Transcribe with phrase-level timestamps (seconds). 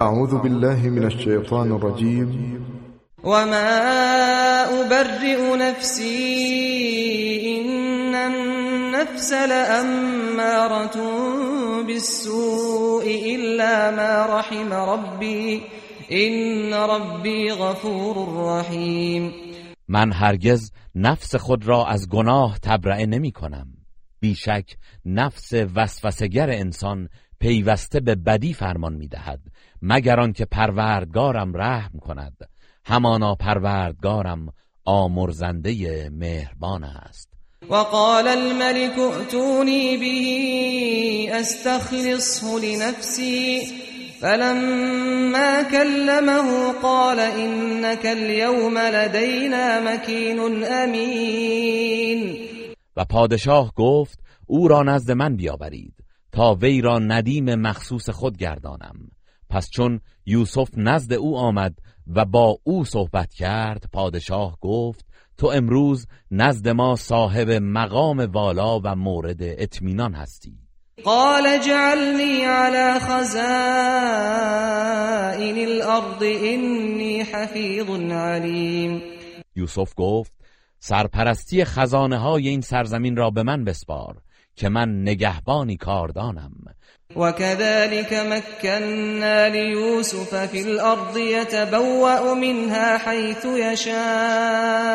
[0.00, 2.56] اعوذ بالله من الشیطان الرجیم
[3.24, 6.26] وما أبرئ نفسي
[7.60, 10.96] إن النفس لأمارة
[11.86, 13.04] بالسوء
[13.34, 15.62] إلا ما رحم ربي
[16.12, 19.32] إن ربي غفور رحيم.
[19.88, 23.66] من هرگز نفس خود را از گناه تبرئه نمی کنم.
[24.20, 24.76] بیشک
[25.06, 27.08] نفس وسوسگر انسان
[27.40, 29.40] پیوسته به بدی فرمان می دهد
[29.88, 32.36] مگر آنکه پروردگارم رحم کند.
[32.84, 34.52] همانا پروردگارم
[34.84, 37.28] آمرزنده مهربان است.
[37.70, 43.86] وقال الملك ائتوني به استخلصه لنفسي.
[44.20, 52.36] فلما كلمه قال انك اليوم لدينا مكين امين
[52.96, 55.94] و پادشاه گفت او را نزد من بیاورید
[56.32, 59.15] تا وی را ندیم مخصوص خود گردانم.
[59.50, 61.78] پس چون یوسف نزد او آمد
[62.14, 65.06] و با او صحبت کرد پادشاه گفت
[65.38, 70.58] تو امروز نزد ما صاحب مقام والا و مورد اطمینان هستی.
[71.04, 73.36] قال جعلني على خزائن
[75.68, 79.02] الارض انی حفیظ علیم.
[79.56, 80.32] یوسف گفت
[80.78, 84.22] سرپرستی خزانه های این سرزمین را به من بسپار
[84.54, 86.52] که من نگهبانی کاردانم.
[87.14, 94.86] وكذلك مكنا ليوسف في الأرض يتبوأ منها حيث يشاء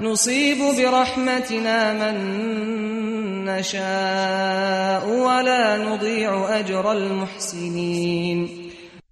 [0.00, 2.16] نصيب برحمتنا من
[3.44, 8.48] نشاء ولا نضيع أجر المحسنين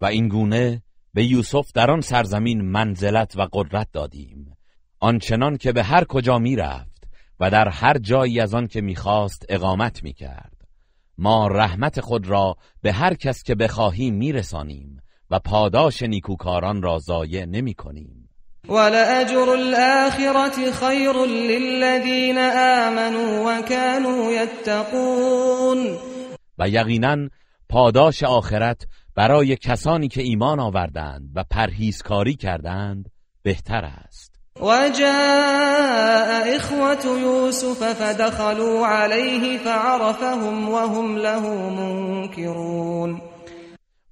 [0.00, 0.83] و این گونه
[1.14, 4.56] به یوسف در آن سرزمین منزلت و قدرت دادیم.
[5.00, 7.05] آنچنان که به هر کجا می رفت
[7.41, 10.55] و در هر جایی از آن که می‌خواست اقامت می کرد
[11.19, 15.00] ما رحمت خود را به هر کس که بخواهیم میرسانیم
[15.31, 18.28] و پاداش نیکوکاران را ضایع نمی کنیم
[18.69, 25.99] ولأجر الآخرة خیر للذین آمنوا و كانوا یتقون
[26.59, 27.28] و یقینا
[27.69, 33.10] پاداش آخرت برای کسانی که ایمان آوردند و پرهیزکاری کردند
[33.43, 34.35] بهتر است.
[34.61, 43.21] وجاء إخوة يوسف فدخلوا عليه فعرفهم وهم له منكرون.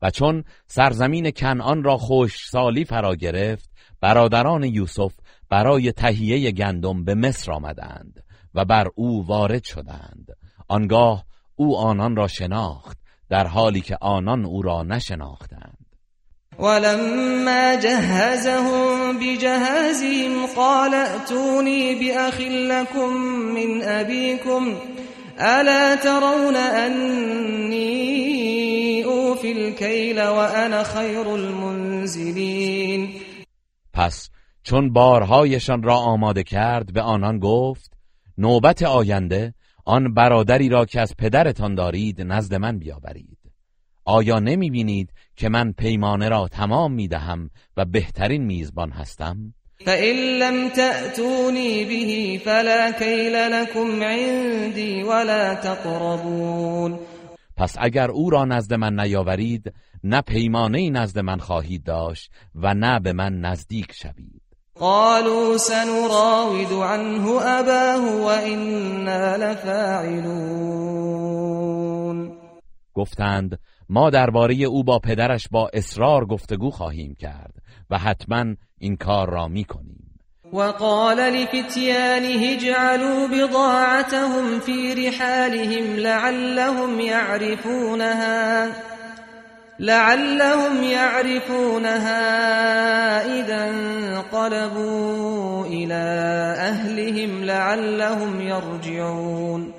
[0.02, 5.14] و چون سرزمین کنعان را خوش سالی فرا گرفت برادران یوسف
[5.50, 8.24] برای تهیه گندم به مصر آمدند
[8.54, 10.36] و بر او وارد شدند.
[10.68, 11.24] آنگاه
[11.56, 15.83] او آنان را شناخت در حالی که آنان او را نشناختند.
[16.58, 23.16] ولما جهزهم بجهازهم قال ائتوني بأخ لكم
[23.54, 24.74] من أبيكم
[25.40, 27.84] ألا ترون أني
[29.04, 33.08] أوفي الكيل وأنا خير المنزلين؟
[33.92, 34.30] پس
[34.62, 37.92] چون بارهایشان را آماده کرد به آنان گفت
[38.38, 39.54] نوبت آینده
[39.84, 43.43] آن برادری را که از پدرتان دارید نزد من بیاورید.
[44.04, 49.54] آیا نمی بینید که من پیمانه را تمام می دهم و بهترین میزبان هستم؟
[49.84, 56.98] فإن لم تأتوني به فلا كيل لكم عندي ولا تقربون.
[57.56, 59.72] پس اگر او را نزد من نیاورید
[60.04, 64.42] نه پیمانه نزد من خواهید داشت و نه به من نزدیک شوید.
[64.74, 70.74] قالوا سنراود عنه اباه وإنا لفاعلون.
[72.94, 77.54] گفتند ما درباره او با پدرش با اصرار گفتگو خواهیم کرد
[77.90, 78.44] و حتما
[78.78, 80.14] این کار را می‌کنیم
[80.52, 88.68] وقال لفتيانه اجعلوا بضاعتهم في رحالهم لعلهم يعرفونها
[89.78, 92.20] لعلهم يعرفونها
[93.40, 93.64] إذا
[94.24, 95.94] انقلبوا إلى
[96.58, 99.74] أهلهم لعلهم يرجعون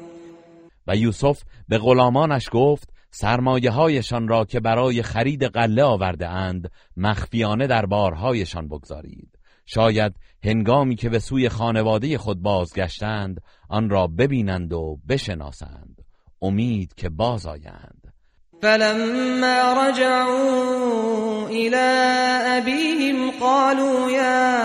[0.87, 7.67] و یوسف به غلامانش گفت سرمایه هایشان را که برای خرید قله آورده اند مخفیانه
[7.67, 9.29] در بارهایشان بگذارید.
[9.65, 10.13] شاید
[10.43, 16.01] هنگامی که به سوی خانواده خود بازگشتند آن را ببینند و بشناسند.
[16.41, 18.13] امید که باز آیند.
[18.61, 21.75] فلما رجعوا الى
[22.57, 24.57] ابيهم قالوا يا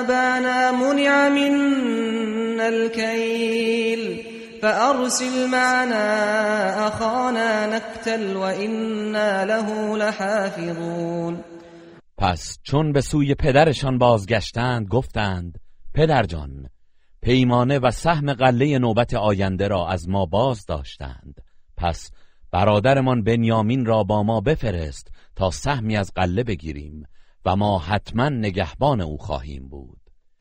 [0.00, 3.17] ابانا منع منا الكيل
[4.68, 6.06] فأرسل معنا
[6.86, 11.44] اخانا نكتل وإنا له لحافظون.
[12.18, 15.58] پس چون به سوی پدرشان بازگشتند گفتند
[15.94, 16.68] پدرجان
[17.22, 21.40] پیمانه و سهم قله نوبت آینده را از ما باز داشتند.
[21.76, 22.10] پس
[22.52, 27.04] برادرمان بنیامین را با ما بفرست تا سهمی از قله بگیریم
[27.44, 29.97] و ما حتما نگهبان او خواهیم بود.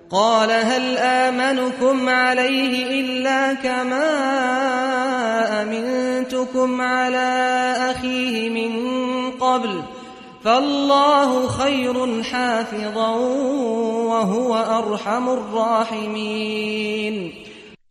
[0.09, 4.07] قال هل آمنكم عليه إلا كما
[5.61, 8.71] أمنتكم على أخيه من
[9.31, 9.83] قبل
[10.43, 13.15] فالله خير حافظا
[14.07, 16.83] وهو ارحم الراحمين.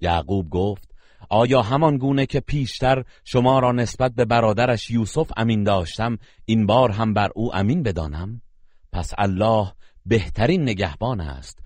[0.00, 0.88] یعقوب گفت
[1.30, 6.90] آیا همان گونه که پیشتر شما را نسبت به برادرش یوسف امین داشتم این بار
[6.90, 8.40] هم بر او امین بدانم؟
[8.92, 9.72] پس الله
[10.06, 11.65] بهترین نگهبان است.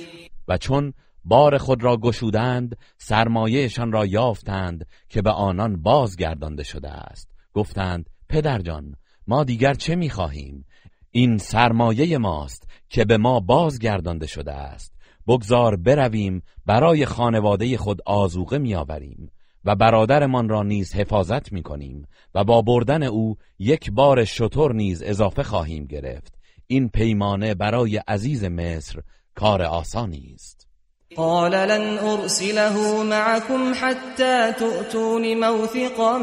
[0.51, 0.93] و چون
[1.23, 7.31] بار خود را گشودند سرمایهشان را یافتند که به آنان بازگردانده شده است.
[7.53, 8.95] گفتند پدرجان
[9.27, 10.65] ما دیگر چه می‌خواهیم؟
[11.11, 14.93] این سرمایه ماست که به ما بازگردانده شده است.
[15.27, 19.31] بگذار برویم برای خانواده خود آزوقه میآوریم
[19.65, 25.43] و برادرمان را نیز حفاظت می‌کنیم و با بردن او یک بار شطور نیز اضافه
[25.43, 26.37] خواهیم گرفت.
[26.67, 29.01] این پیمانه برای عزیز مصر
[29.35, 30.67] کار آسانی است.
[31.15, 36.17] قال لن ارسله معكم حتى تؤتون موثقا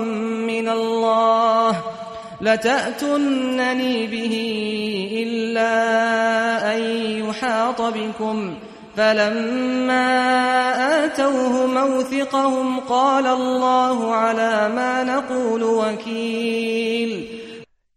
[0.47, 1.83] من الله
[2.41, 4.35] لتأتنني به
[5.13, 5.75] إلا
[6.75, 6.81] أن
[7.29, 8.57] يحاط بكم
[8.97, 10.09] فلما
[11.05, 17.29] آتوه موثقهم قال الله على ما نقول وكيل.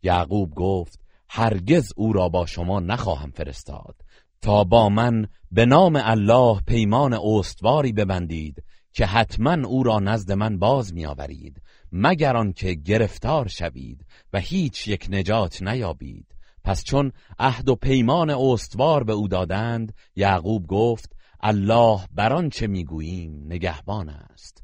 [0.03, 0.99] یعقوب گفت
[1.29, 3.95] هرگز او را با شما نخواهم فرستاد.
[4.41, 10.59] تا با من به نام الله پیمان استواری ببندید که حتما او را نزد من
[10.59, 11.61] باز میآورید
[11.91, 16.27] مگر آنکه گرفتار شوید و هیچ یک نجات نیابید.
[16.63, 23.43] پس چون عهد و پیمان استوار به او دادند یعقوب گفت الله بر آنچه می‌گوییم
[23.45, 24.63] نگهبان است.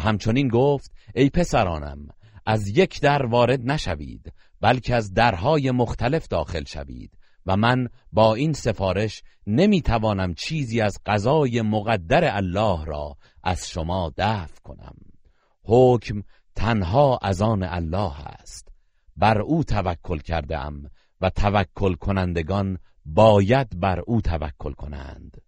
[0.00, 2.08] همچنین گفت ای پسرانم
[2.46, 8.52] از یک در وارد نشوید بلکه از درهای مختلف داخل شوید و من با این
[8.52, 14.94] سفارش نمی‌توانم چیزی از قضای مقدر الله را از شما دفع کنم.
[15.64, 16.22] حکم
[16.54, 18.68] تنها از آن الله است.
[19.16, 20.90] بر او توکل کرده ام
[21.20, 25.47] و توکل کنندگان باید بر او توکل کنند.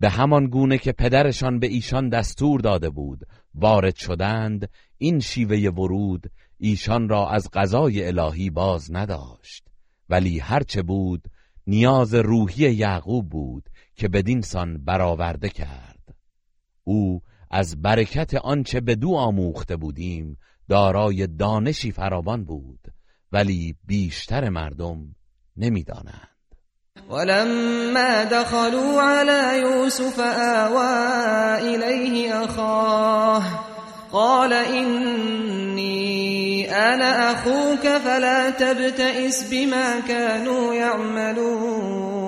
[0.00, 3.20] به همان گونه که پدرشان به ایشان دستور داده بود
[3.54, 9.64] وارد شدند این شیوه ورود ایشان را از قضای الهی باز نداشت.
[10.08, 11.28] ولی هرچه بود
[11.66, 16.14] نیاز روحی یعقوب بود که بدین سان برآورده کرد.
[16.84, 20.38] او از برکت آنچه به دو آموخته بودیم
[20.68, 22.80] دارای دانشی فراوان بود
[23.32, 25.14] ولی بیشتر مردم
[25.56, 26.27] نمی‌دانند
[27.10, 33.42] ولما دخلوا على يوسف آوى إليه أخاه
[34.12, 35.98] قال إني
[36.70, 42.18] أنا أخوك فلا تبتئس بما كانوا يعملون.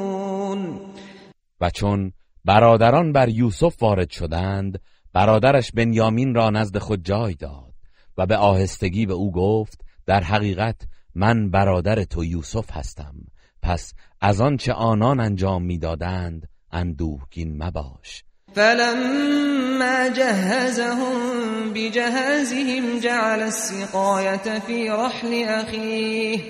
[1.60, 2.12] و چون
[2.44, 4.80] برادران بر یوسف وارد شدند
[5.12, 7.74] برادرش بنیامین را نزد خود جای داد
[8.18, 10.76] و به آهستگی به او گفت در حقیقت
[11.14, 13.14] من برادر تو یوسف هستم
[13.62, 18.24] پس از آنچه آنان انجام می‌دادند اندوهگین مباش.
[18.54, 26.40] فلما جهزهم بجهازهم جعل السقاية في رحل أخيه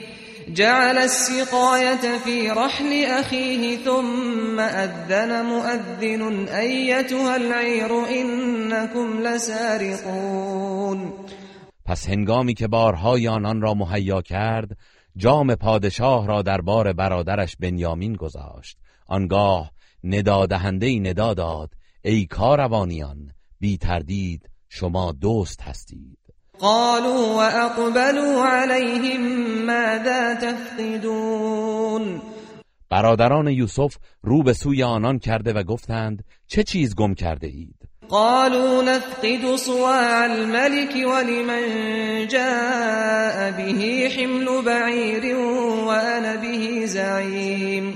[0.55, 11.13] جعل السقاية في رحل أخيه ثم أذن مؤذن أيتها العير إنكم لسارقون.
[11.85, 14.77] پس هنگامی که بارهای آنان را مهیا کرد
[15.17, 18.79] جام پادشاه را در بار برادرش بنیامین گذاشت.
[19.07, 19.71] آنگاه
[20.05, 21.71] ندادهنده ای ندا داد.
[22.03, 26.19] ای کاروانیان بی تردید شما دوست هستید.
[26.59, 29.23] قالوا واقبلوا عليهم
[29.67, 32.21] ماذا تفقدون؟
[32.91, 38.83] برادران یوسف رو به سوی آنان کرده و گفتند چه چیز گم کرده اید قالوا
[38.83, 41.63] نفقد صواع الملك ولمن
[42.29, 47.95] جاء به حمل بعیر وانا به زعیم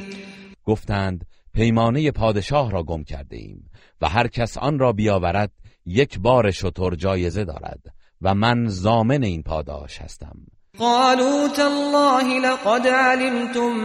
[0.64, 5.52] گفتند پیمانه پادشاه را گم کرده ایم و هر کس آن را بیاورد
[5.87, 7.80] یک بار شطور جایزه دارد
[8.23, 10.37] و من زامن این پاداش هستم.
[10.78, 13.76] قالوا تالله لقد علمتم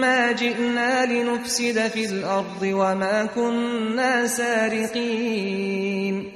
[0.00, 6.32] ما جئنا لنفسد في الارض وما كنا سارقين.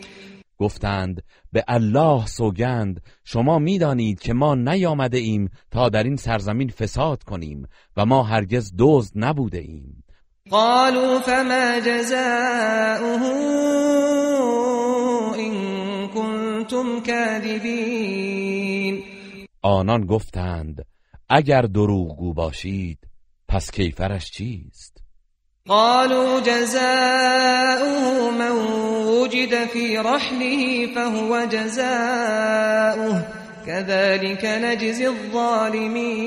[0.58, 7.22] گفتند به الله سوگند شما می‌دانید که ما نیامده ایم تا در این سرزمین فساد
[7.22, 10.04] کنیم و ما هرگز دزد نبوده ایم.
[10.50, 13.22] قالوا فما جزاؤه
[15.38, 18.27] إن كنتم كاذبين.
[19.62, 20.86] آنان گفتند
[21.28, 22.98] اگر دروغگو باشید
[23.48, 25.02] پس کیفرش چیست؟
[25.66, 28.50] قالوا جزاؤه من
[29.06, 33.24] وجد في رحله فهو جزاؤه
[33.66, 36.18] كذلك نجزي الظالمين.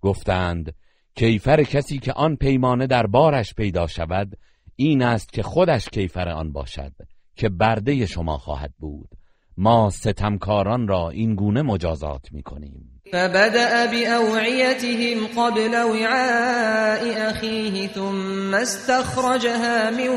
[0.00, 0.74] گفتند
[1.14, 4.38] کیفر کسی که آن پیمانه در بارش پیدا شود
[4.76, 6.92] این است که خودش کیفر آن باشد
[7.36, 9.08] که برده شما خواهد بود.
[9.56, 19.90] ما ستمکاران را این گونه مجازات می کنیم فبدأ بأوعيتهم قبل وعاء أخيه ثم استخرجها
[19.90, 20.08] من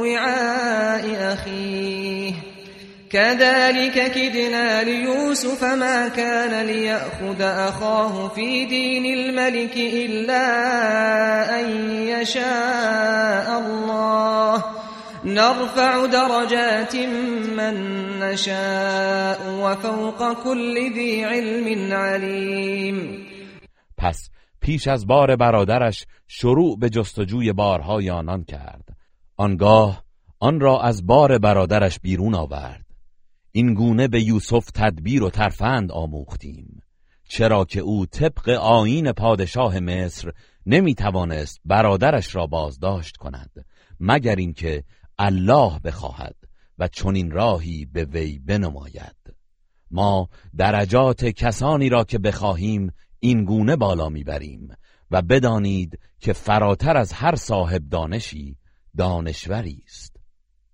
[0.00, 2.34] وعاء أخيه.
[3.10, 10.40] كذلك كدنا ليوسف ما كان ليأخذ أخاه في دين الملك إلا
[11.60, 14.64] أن يشاء الله.
[15.24, 16.94] نرفع درجات
[17.56, 17.74] من
[18.18, 23.26] نشاء وفوق كل ذي علم عليم.
[23.96, 28.88] پس پیش از بار برادرش شروع به جستجوی بارهای آنان کرد.
[29.36, 30.04] آنگاه
[30.38, 32.86] آن را از بار برادرش بیرون آورد.
[33.52, 36.82] این گونه به یوسف تدبیر و ترفند آموختیم.
[37.28, 40.30] چرا که او طبق آیین پادشاه مصر
[40.66, 43.64] نمی توانست برادرش را بازداشت کند
[44.00, 44.84] مگر اینکه
[45.24, 46.36] الله بخواهد
[46.78, 49.16] و چنین راهی به وی بنماید.
[49.90, 54.68] ما درجات کسانی را که بخواهیم این گونه بالا می‌بریم
[55.10, 58.56] و بدانید که فراتر از هر صاحب دانشی
[58.96, 60.16] دانشوری است.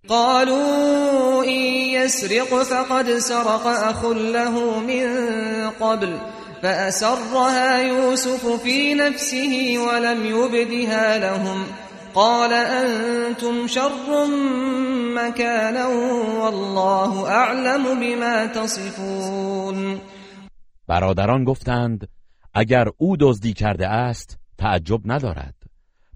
[0.08, 1.62] قالوا إن
[1.94, 6.18] يسرق فقد سرق أخ له من قبل
[6.62, 11.64] فأسرها يوسف في نفسه ولم يبدها لهم
[12.14, 14.26] قال أنتم شر
[15.14, 15.86] مكانا
[16.40, 20.00] والله أعلم بما تصفون.
[20.88, 22.08] برادران گفتند
[22.54, 25.54] اگر او دزدی کرده است تعجب ندارد.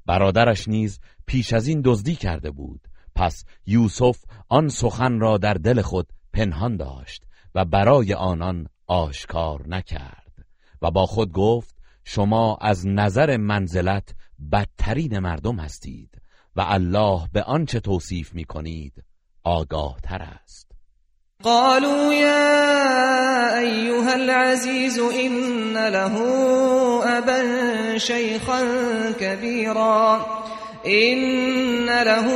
[0.06, 2.80] برادرش نیز پیش از این دزدی کرده بود.
[3.14, 4.16] پس یوسف
[4.48, 10.32] آن سخن را در دل خود پنهان داشت و برای آنان آشکار نکرد
[10.82, 14.14] و با خود گفت شما از نظر منزلت
[14.52, 16.08] بدترین مردم هستید
[16.56, 18.92] و الله به آنچه توصیف می کنید
[19.44, 20.72] آگاه تر است.
[21.42, 26.16] قالوا يا أيها العزيز إن له
[27.18, 27.42] أبا
[27.98, 28.62] شيخا
[29.20, 30.26] كبيرا.
[30.86, 32.28] إن له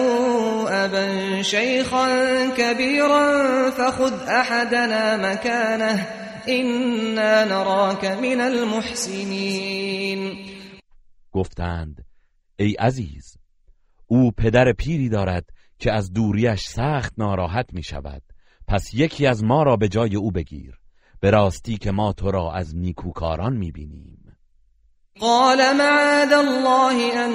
[0.68, 2.08] أبا شيخا
[2.56, 6.06] كبيرا فخذ أحدنا مكانه.
[6.48, 10.20] إنا نراك من المحسنين.
[11.36, 12.04] گفتند
[12.58, 13.36] ای عزیز
[14.06, 15.44] او پدر پیری دارد
[15.78, 18.22] که از دوریش سخت ناراحت می شود
[18.68, 20.78] پس یکی از ما را به جای او بگیر.
[21.20, 24.36] به راستی که ما تو را از نیکوکاران می بینیم
[25.20, 27.32] قال معاذ الله أن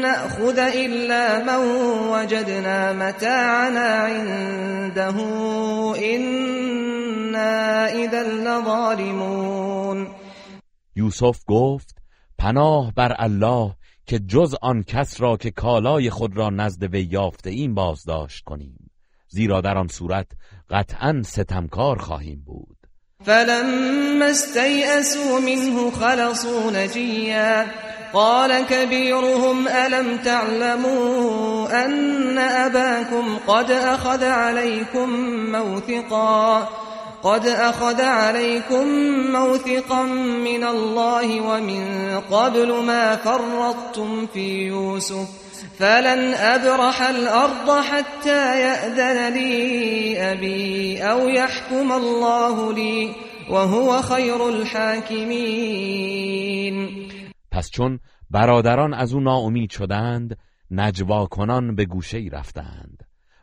[0.00, 1.60] نأخذ إلا من
[2.12, 5.16] وجدنا متاعنا عنده.
[6.14, 10.08] إنا إذا لظالمون.
[10.96, 12.01] یوسف گفت
[12.42, 13.72] پناه بر الله
[14.06, 18.90] که جز آن کس را که کالای خود را نزد وی یافته این بازداشت کنیم.
[19.28, 20.26] زیرا در آن صورت
[20.70, 22.76] قطعا ستمکار خواهیم بود.
[23.24, 27.66] فلما استيئسوا منه خلصوا نجيا
[28.12, 35.08] قال كبيرهم ألم تعلموا أن أباكم قد أخذ عليكم
[35.52, 36.68] موثقا
[37.22, 38.86] قد أخذ عليكم
[39.32, 40.02] موثقا
[40.44, 45.28] من الله ومن قبل ما فرطتم في يوسف
[45.78, 53.14] فلن أبرح الأرض حتى يأذن لي أبي أو يحكم الله لي
[53.50, 55.52] وهو خير الحاكمين.
[57.50, 58.00] پس چون
[58.30, 60.36] برادران از أو ناامید شدند
[60.70, 63.01] نجوا کنان به گوشه ای رفتند.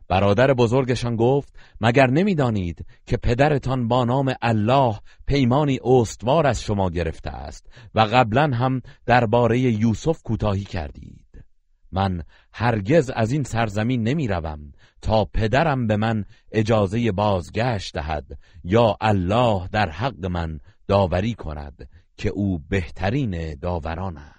[0.09, 7.29] برادر بزرگشان گفت مگر نمی‌دانید که پدرتان با نام الله پیمانی استوار از شما گرفته
[7.29, 11.45] است و قبلا هم درباره یوسف کوتاهی کردید؟
[11.91, 12.23] من
[12.53, 19.67] هرگز از این سرزمین نمی روم تا پدرم به من اجازه بازگشت دهد یا الله
[19.71, 24.38] در حق من داوری کند که او بهترین داوران است.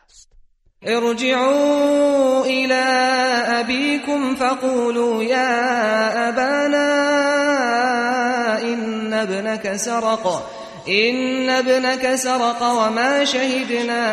[0.88, 2.84] ارجعوا الى
[3.60, 6.88] ابيكم فقولوا يا ابانا
[8.62, 10.50] ان ابنك سرق
[10.88, 14.04] ان ابنك سرق وما شهدنا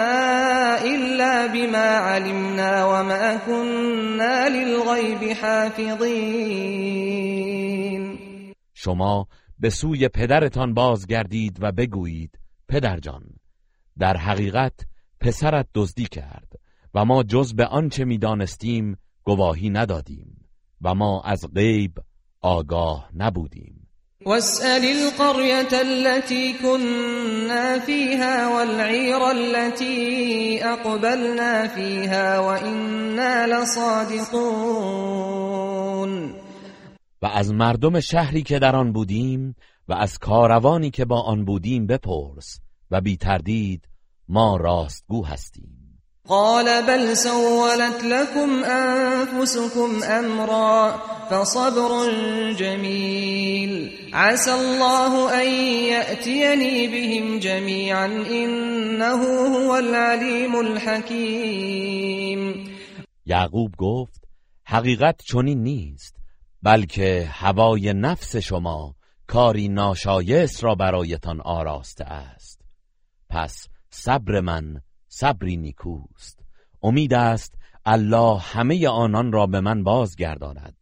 [0.83, 6.27] الا بما علمنا وما كنا للغيب حافظين.
[8.73, 9.27] شما
[9.59, 13.23] به سوی پدرتان بازگردید و بگویید پدرجان
[13.99, 14.73] در حقیقت
[15.19, 16.47] پسرت دزدی کرد
[16.93, 20.49] و ما جز به آنچه می‌دانستیم گواهی ندادیم
[20.81, 21.91] و ما از غیب
[22.41, 23.87] آگاه نبودیم.
[24.25, 35.17] واسأل القرية التي كنا فيها والعير التي أقبلنا فيها وإنا لصادقون.
[37.21, 39.55] و از مردم شهری که در آن بودیم
[39.87, 42.59] و از کاروانی که با آن بودیم بپرس
[42.91, 43.87] و بی تردید
[44.29, 46.01] ما راستگو هستیم.
[46.27, 50.97] قال بل سولت لكم أنفسكم أمرا
[51.29, 52.11] فصبر
[52.53, 53.91] جميل.
[54.13, 55.47] عسى الله أن
[55.83, 59.23] يأتيني بهم جميعا إنه
[59.57, 61.97] هو العليم الحكيم.
[63.25, 64.27] یعقوب گفت
[64.63, 66.15] حقیقت چنین نیست
[66.63, 68.95] بلکه هوای نفس شما
[69.27, 72.61] کاری ناشایست را برایتان آراسته است.
[73.29, 76.39] پس صبر من صبری نیکوست.
[76.83, 77.53] امید است
[77.85, 80.75] الله همه آنان را به من بازگرداند.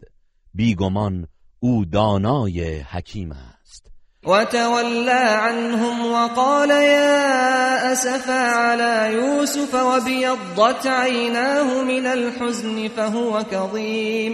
[0.53, 1.27] بیگمان
[1.59, 3.91] او دانای حکیم است.
[4.23, 14.33] وتولى عنهم وقال يا أسفا على يوسف وبيضت عيناه من الحزن فهو كظيم.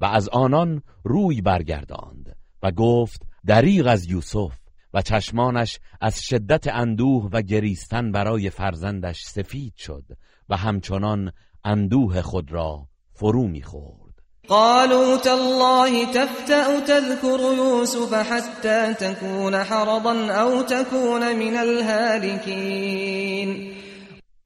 [0.00, 4.59] و از آنان روی برگرداند و گفت دریغ از یوسف.
[4.94, 10.04] و چشمانش از شدت اندوه و گریستن برای فرزندش سفید شد
[10.48, 11.32] و همچنان
[11.64, 14.10] اندوه خود را فرو می‌خورد
[14.48, 23.00] قالوا تالله تفتأ تذكر يوسف حتى تكون حرضا أو تكون من الهالكين.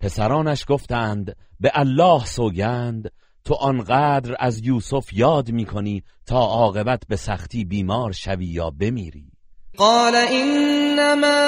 [0.01, 3.11] پسرانش گفتند به الله سوگند
[3.45, 9.34] تو آنقدر از یوسف یاد می‌کنی تا عاقبت به سختی بیمار شوی یا بمیری.
[9.77, 11.41] قال انما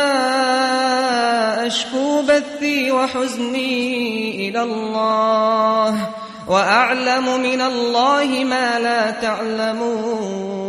[1.66, 6.08] اشكو بثي وحزني الى الله
[6.48, 10.66] واعلم من الله ما لا تعلمون.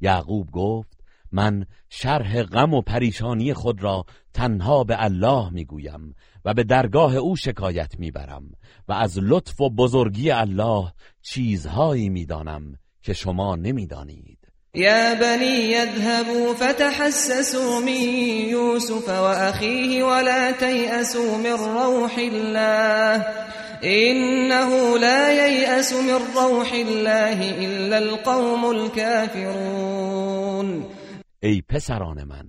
[0.00, 0.98] یعقوب گفت
[1.32, 4.04] من شرح غم و پریشانی خود را
[4.34, 8.42] تنها به الله می‌گویم و به درگاه او شکایت می‌برم
[8.88, 12.62] و از لطف و بزرگی الله چیزهایی می‌دانم
[13.02, 14.37] که شما نمی‌دانید.
[14.74, 18.02] يا بني يذهبوا فتحسسوا من
[18.50, 23.26] يوسف وأخيه ولا تيأسوا من روح الله.
[23.84, 30.08] إنه لا ييأس من روح الله إلا القوم الكافرون.
[31.42, 32.46] ای پسران من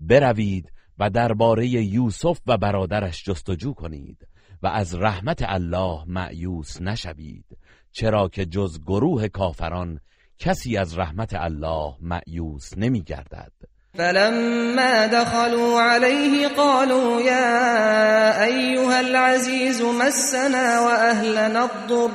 [0.00, 4.28] بروید و درباره یوسف و برادرش جستجو کنید
[4.62, 7.58] و از رحمت الله معیوس نشوید
[7.92, 10.00] چرا که جز گروه کافران
[10.44, 13.52] کسی از رحمت الله معیوس نمی گردد
[13.94, 22.10] فلما دخلوا عليه قالوا يا أيها العزيز مسنا وأهلنا الضر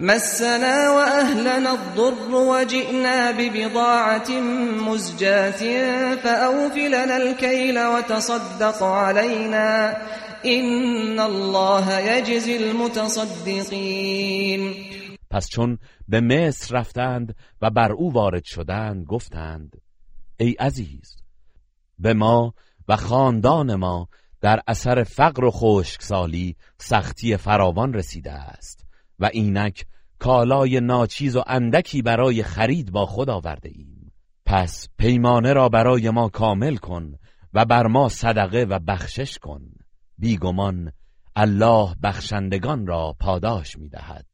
[0.00, 4.30] مسنا وأهلنا الضر وجئنا ببضاعة
[4.88, 5.62] مزجاة
[6.14, 9.96] فأوفلنا الكيل وتصدق علينا
[10.44, 13.78] إن الله يجزي المتصدقين.
[15.30, 19.76] پس چون به مصر رفتند و بر او وارد شدند گفتند
[20.36, 21.16] ای عزیز
[21.98, 22.54] به ما
[22.88, 24.08] و خاندان ما
[24.40, 28.86] در اثر فقر و خشکسالی سختی فراوان رسیده است
[29.18, 29.86] و اینک
[30.18, 34.12] کالای ناچیز و اندکی برای خرید با خود آورده ایم.
[34.46, 37.14] پس پیمانه را برای ما کامل کن
[37.54, 39.62] و بر ما صدقه و بخشش کن.
[40.18, 40.92] بیگمان
[41.36, 44.26] الله بخشندگان را پاداش می‌دهد.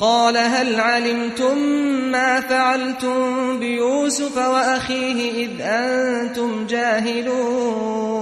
[0.00, 1.58] قال هل علمتم
[2.10, 8.16] ما فعلتم بيوسف وأخيه اذ انتم جاهلون؟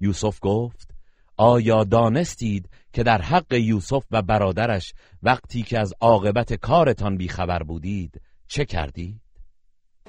[0.00, 0.88] یوسف گفت
[1.36, 8.20] آیا دانستید که در حق یوسف و برادرش وقتی که از عاقبت کارتان بیخبر بودید
[8.48, 9.20] چه کردید؟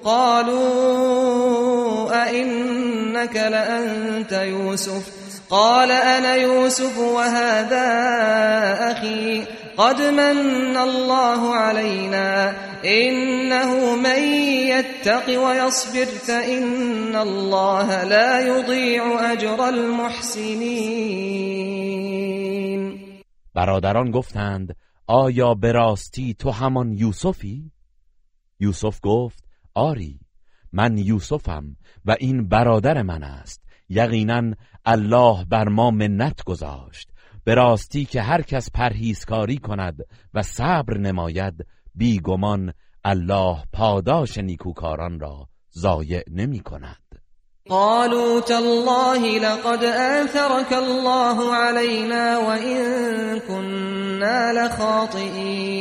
[0.04, 1.26] قالوا
[2.12, 5.10] أئنك لأنت يوسف؟
[5.50, 7.86] قال أنا يوسف وهذا
[8.92, 9.46] أخي.
[9.78, 12.54] قد من الله علينا.
[12.84, 14.22] إنه من
[14.68, 20.96] يتق ويصبر فإن الله لا يضيع أجر المحسنين.
[23.54, 27.70] برادران گفتند آیا به راستی تو همان یوسفی؟
[28.60, 30.20] یوسف گفت آری
[30.72, 33.62] من یوسفم و این برادر من است.
[33.88, 37.08] یقینا الله بر ما منت گذاشت.
[37.46, 42.72] به راستی که هر کس پرهیزکاری کند و صبر نماید بیگمان
[43.04, 47.20] الله پاداش نیکوکاران را ضایع نمی کند.
[47.68, 55.76] قالوا تالله لقد آثرك الله علينا وإن كنا لخاطئين.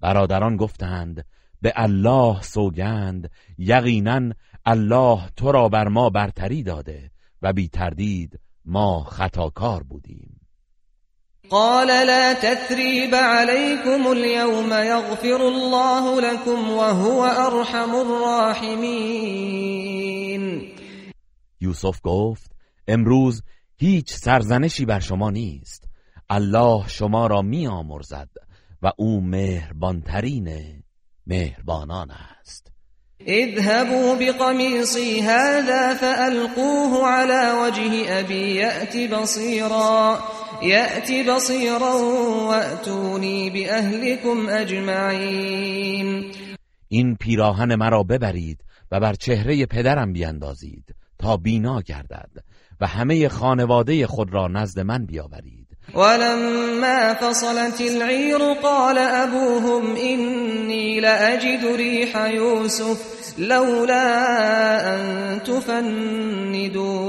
[0.00, 1.24] برادران گفتند
[1.62, 4.32] به الله سوگند یقینا
[4.66, 7.10] الله تو را بر ما برتری داده
[7.42, 10.40] و بی تردید ما خطاکار بودیم.
[11.50, 19.16] قال لا تثريب عليكم اليوم يغفر الله لكم وهو ارحم الراحمين.
[21.60, 22.52] یوسف گفت
[22.88, 23.42] امروز
[23.76, 25.88] هیچ سرزنشی بر شما نیست.
[26.30, 28.28] الله شما را می آمرزد
[28.82, 30.82] و او مهربانترین
[31.26, 32.35] مهربانان است.
[33.28, 40.18] اذهبوا بقميصي هذا فألقوه على وجه أبي يأت بصيرا
[40.62, 41.94] يأت بصيرا
[42.48, 46.32] وأتوني بأهلكم أجمعين.
[46.88, 52.30] این پیراهن مرا ببرید و بر چهره پدرم بیندازید تا بینا گردد
[52.80, 55.55] و همه خانواده خود را نزد من بیاورید.
[55.94, 64.06] ولما فصلت العير قال أبوهم إني لأجد ريح يوسف لولا
[64.94, 67.06] أن تفندون.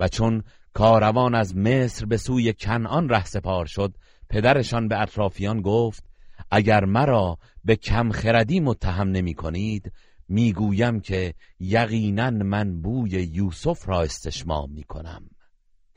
[0.00, 3.94] و چون کاروان از مصر به سوی کنعان رهسپار شد
[4.30, 6.04] پدرشان به اطرافیان گفت
[6.50, 9.92] اگر مرا به کم خردی متهم نمی کنید
[10.28, 15.33] می‌گویم که یقینا من بوی یوسف را استشمام می کنم.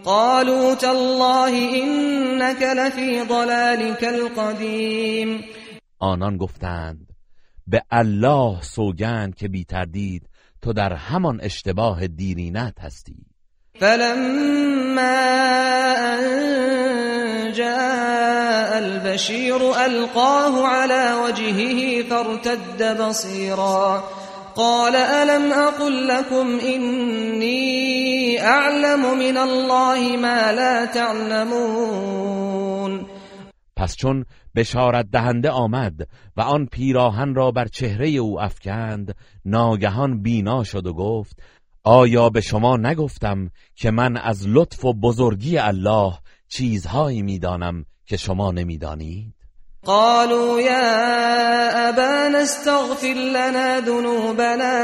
[0.05, 5.43] قالوا تالله انك لفی ضلالك القدیم
[5.99, 7.07] آنان گفتند
[7.67, 10.29] به الله سوگند که بی تردید
[10.61, 13.15] تو در همان اشتباه دیرینت هستی.
[13.79, 15.01] فلما
[15.97, 24.03] ان جاء البشیر القاه على وجهه فارتد بصیرا
[24.57, 32.57] قال ألم أقل لكم إني أعلم من الله ما لا تعلمون
[33.75, 39.15] پس چون بشارت دهنده آمد و آن پیراهن را بر چهره او افکند
[39.45, 41.39] ناگهان بینا شد و گفت
[41.83, 46.13] آیا به شما نگفتم که من از لطف و بزرگی الله
[46.47, 49.36] چیزهایی می‌دانم که شما نمی‌دانید؟
[49.85, 54.75] قالوا يا أبانا استغفر لنا ذنوبنا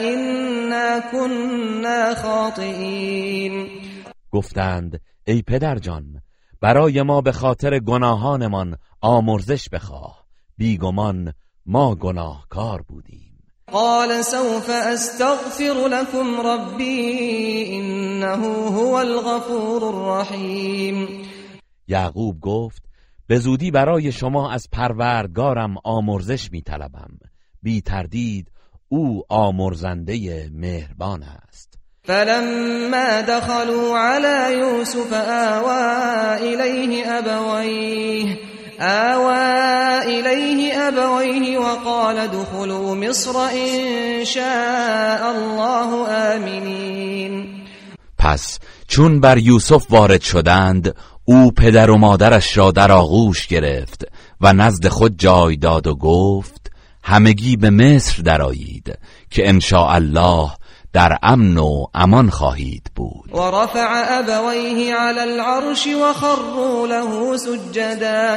[0.00, 3.68] إنا كنا خاطئين.
[4.32, 6.22] گفتند ای پدرجان
[6.60, 10.24] برای ما به خاطر گناهانمان آمرزش بخواه.
[10.58, 11.32] بیگمان
[11.66, 13.32] ما گناهکار بودیم.
[13.72, 21.08] قال سوف استغفر لكم ربي انه هو الغفور الرحیم
[21.88, 22.82] یعقوب گفت
[23.26, 27.18] به زودی برای شما از پروردگارم آمرزش می طلبم
[27.62, 28.48] بی تردید
[28.88, 31.78] او آمرزنده مهربان است.
[32.04, 38.38] فلما دخلوا على يوسف آوى إليه أبويه
[38.80, 47.62] آوى إليه أبويه وقال دخلوا مصر إن شاء الله آمنين.
[48.18, 48.58] پس
[48.88, 54.04] چون بر یوسف وارد شدند او پدر و مادرش را در آغوش گرفت
[54.40, 56.70] و نزد خود جای داد و گفت
[57.02, 58.98] همگی به مصر درایید
[59.30, 60.50] که ان الله
[60.92, 63.34] در امن و امان خواهید بود.
[63.34, 68.36] و رفع ابویه علی العرش و خروا له سجدا.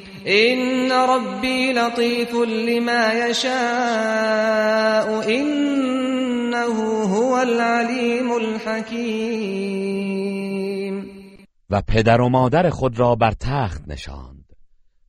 [0.27, 3.49] إن ربي لطيف لما يشاء
[5.29, 9.81] إنه هو العليم الحكيم.
[11.69, 14.53] و پدر و مادر خود را بر تخت نشاند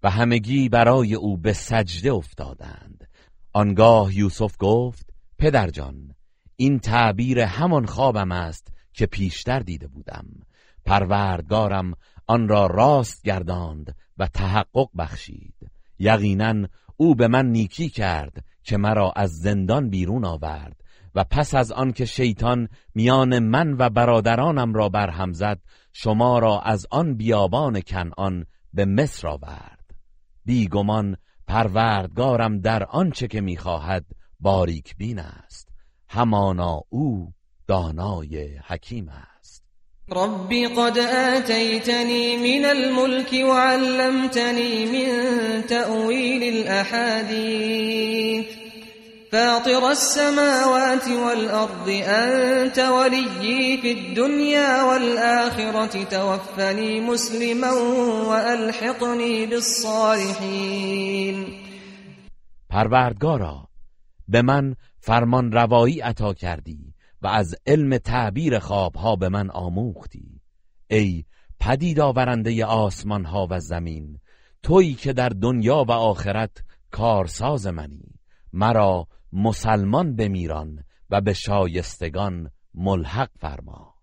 [0.03, 3.09] و همگی برای او به سجده افتادند.
[3.53, 5.07] آنگاه یوسف گفت
[5.39, 6.15] پدر جان
[6.57, 10.27] این تعبیر همان خوابم است که پیشتر دیده بودم.
[10.85, 11.95] پروردگارم
[12.27, 15.71] آن را راست گرداند و تحقق بخشید.
[15.99, 20.83] یقینا او به من نیکی کرد که مرا از زندان بیرون آورد
[21.15, 25.61] و پس از آن که شیطان میان من و برادرانم را برهم زد
[25.93, 29.95] شما را از آن بیابان کنعان به مصر آورد.
[30.45, 34.05] بیگمان پروردگارم در آنچه که می‌خواهد
[34.41, 35.69] باریک بین است.
[36.09, 37.33] همانا او
[37.67, 39.32] دانای حکیم است.
[40.11, 45.09] ربي قد آتيتني من الملك وعلمتني من
[45.67, 48.47] تأويل الأحاديث
[49.33, 57.73] فاطر السماوات والأرض أنت وليي في الدنيا والآخرة توفني مسلما
[58.29, 60.83] وألحقني بالصالحين
[62.71, 63.69] پروردگارا
[64.29, 66.92] به من فرمان روایی عطا کردی.
[67.23, 70.41] و از علم تعبیر خوابها به من آموختی.
[70.91, 71.25] ای
[71.61, 74.19] پدید آورنده آسمان ها و زمین
[74.63, 76.51] تویی که در دنیا و آخرت
[76.91, 78.15] کارساز منی.
[78.53, 83.95] مرا مسلمان بمیران و به شایستگان ملحق فرما.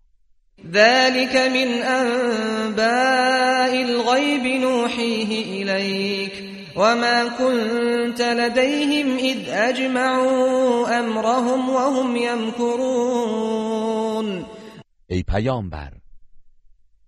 [0.72, 6.49] ذلك من انباء الغیب نوحیه الیک.
[6.76, 13.80] وما كنت لديهم إذ أجمعوا أمرهم وهم يمكرون.
[15.06, 15.92] ای پیامبر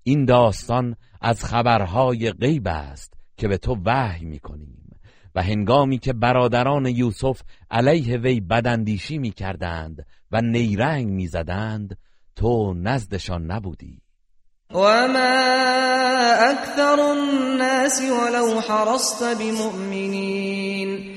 [0.02, 5.00] این داستان از خبرهای غیب است که به تو وحی می‌کنیم
[5.34, 11.98] و هنگامی که برادران یوسف علیه وی بداندیشی می‌کردند و نیرنگ می‌زدند
[12.36, 14.01] تو نزدشان نبودی.
[14.74, 21.16] وما اکثر الناس ولو حرصت بمؤمنین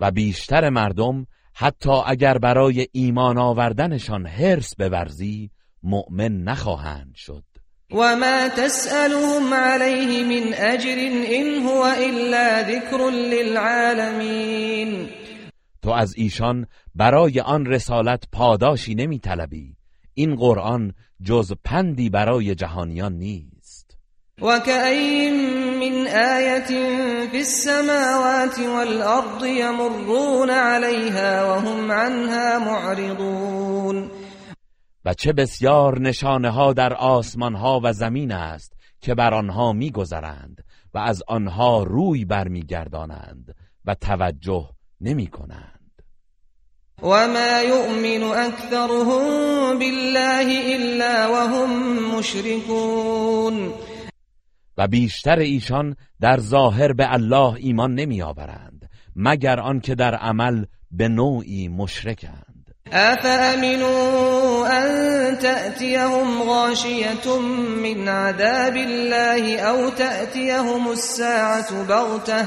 [0.00, 5.50] و بیشتر مردم حتی اگر برای ایمان آوردنشان حرس بورزی
[5.82, 7.44] مؤمن نخواهند شد.
[7.90, 15.08] و ما تسألهم علیه من اجر این هو الا ذکر للعالمین
[15.82, 19.76] تو از ایشان برای آن رسالت پاداشی نمی طلبی
[20.14, 23.96] این قرآن جز پندی برای جهانیان نیست.
[24.42, 26.66] و من آیت
[27.30, 34.10] فی السماوات والارض یمرون علیها وهم عنها معرضون.
[35.04, 40.64] و چه بسیار نشانه ها در آسمان ها و زمین است که بر آنها میگذرند
[40.94, 43.54] و از آنها روی برمیگردانند
[43.84, 45.71] و توجه نمی کنند
[47.02, 49.24] وما يؤمن أكثرهم
[49.78, 51.70] بالله إلا وهم
[52.18, 53.72] مشركون
[54.78, 61.08] و بیشتر ایشان در ظاهر به الله ایمان نمی آورند مگر آنکه در عمل به
[61.08, 62.74] نوعی مشرکند.
[62.92, 67.38] افامنوا ان تأتيهم غاشية
[67.82, 72.46] من عذاب الله او تأتيهم الساعة بغته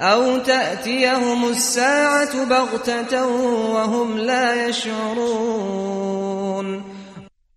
[0.00, 3.26] او تأتيهم الساعة بغتة
[3.74, 6.40] وهم لا يشعرون.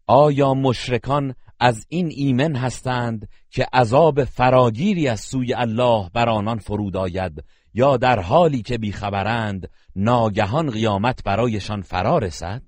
[0.08, 6.98] آیا مشرکان از این ایمن هستند که عذاب فراگیری از سوی الله بر آنان فرود
[6.98, 12.62] آید یا در حالی که بیخبرند ناگهان قیامت برایشان فرا رسد؟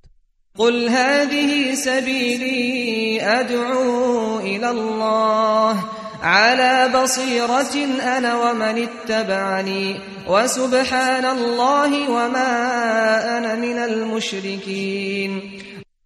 [0.58, 5.95] قل هذه سبیلی ادعو الى الله.
[6.26, 7.76] على بصيرة
[8.18, 9.96] أنا ومن اتبعني
[10.28, 15.42] وسبحان الله وما أنا من المشركين.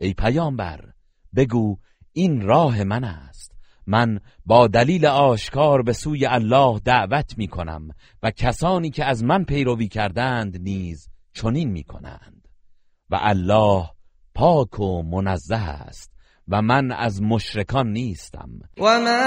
[0.02, 0.80] ای پیامبر
[1.36, 1.78] بگو
[2.14, 3.52] این راه من است.
[3.88, 7.88] من با دلیل آشکار به سوی الله دعوت می کنم
[8.24, 12.48] و کسانی که از من پیروی کردند نیز چنین می کنند.
[13.10, 13.90] و الله
[14.36, 16.19] پاک و منزه است.
[16.52, 18.50] و من از مشرکان نیستم.
[18.80, 19.20] و ما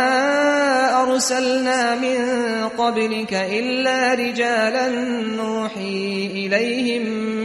[1.02, 4.88] ارسلنا من قبلك الا رجالا
[5.37, 7.02] نوحی الیهم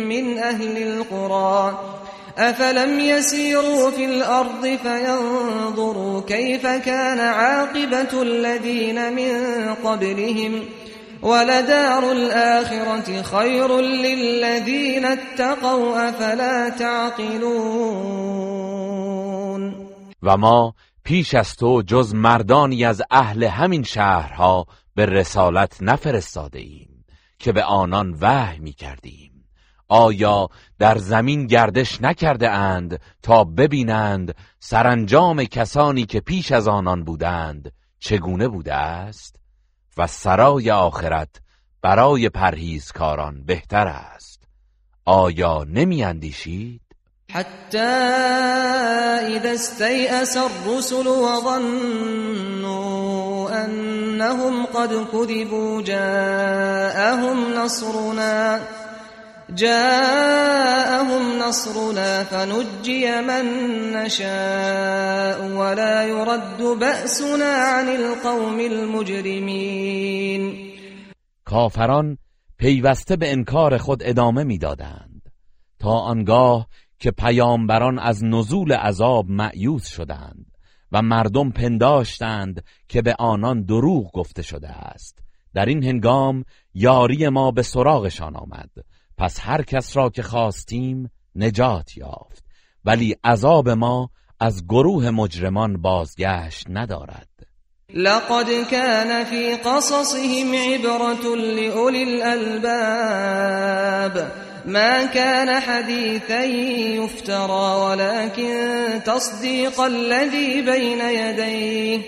[0.08, 1.78] من أهل القرى
[2.38, 10.62] افلم يسيروا في الأرض فينظروا كيف كان عاقبة الذين من قبلهم.
[11.22, 18.28] ولدار الآخرة خير للذين اتقوا افلا تعقلون.
[20.28, 27.06] و ما پیش از تو جز مردانی از اهل همین شهرها به رسالت نفرستاده ایم
[27.40, 29.46] که به آنان وحی می کردیم.
[29.88, 37.72] آیا در زمین گردش نکرده اند تا ببینند سرانجام کسانی که پیش از آنان بودند
[38.00, 39.40] چگونه بوده است؟
[39.98, 41.42] و سرای آخرت
[41.82, 44.44] برای پرهیزکاران بهتر است.
[45.06, 46.87] آیا نمی اندیشید؟
[47.32, 47.78] حتی
[49.38, 52.68] اذا استيأس الرسل وظنوا
[53.66, 58.62] انهم قد كذبوا جاءهم نصرنا
[59.50, 63.46] جاءهم نصرنا فنجي من
[63.92, 70.44] نشاء ولا يرد بأسنا عن القوم المجرمين.
[71.46, 72.18] کافران
[72.58, 75.22] پیوسته به انکار خود ادامه می‌دادند.
[75.80, 76.68] تا آنگاه
[77.00, 80.58] که پیامبران از نزول عذاب معیوس شدند
[80.92, 85.20] و مردم پنداشتند که به آنان دروغ گفته شده است.
[85.54, 88.70] در این هنگام یاری ما به سراغشان آمد.
[89.18, 92.46] پس هر کس را که خواستیم نجات یافت.
[92.86, 97.28] ولی عذاب ما از گروه مجرمان بازگشت ندارد.
[97.94, 103.38] لقد كان في قصصهم عبرة لأولي الألباب.
[104.68, 112.02] ما كان حديثا يفترى ولكن تصديق الذي بين يديه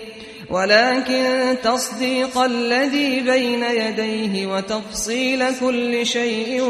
[0.50, 6.62] ولكن تصديق الذي بين يديه وتفصيل كل شيء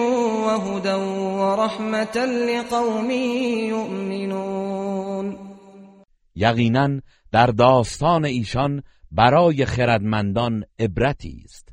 [0.47, 0.95] وهدى
[1.43, 3.11] ورحمة لقوم
[3.71, 5.37] يؤمنون.
[6.37, 7.01] یقینا
[7.33, 11.69] در داستان ایشان برای خردمندان عبرتی است.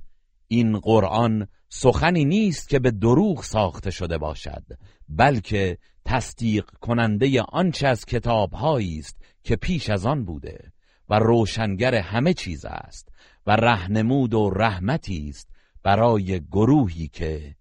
[0.47, 1.47] این قرآن
[1.79, 4.63] سخنی نیست که به دروغ ساخته شده باشد
[5.09, 10.71] بلکه تصدیق کننده آنچه از کتابهایی است که پیش از آن بوده
[11.09, 13.09] و روشنگر همه چیز است
[13.47, 15.49] و رهنمود و رحمتی است
[15.83, 17.55] برای گروهی که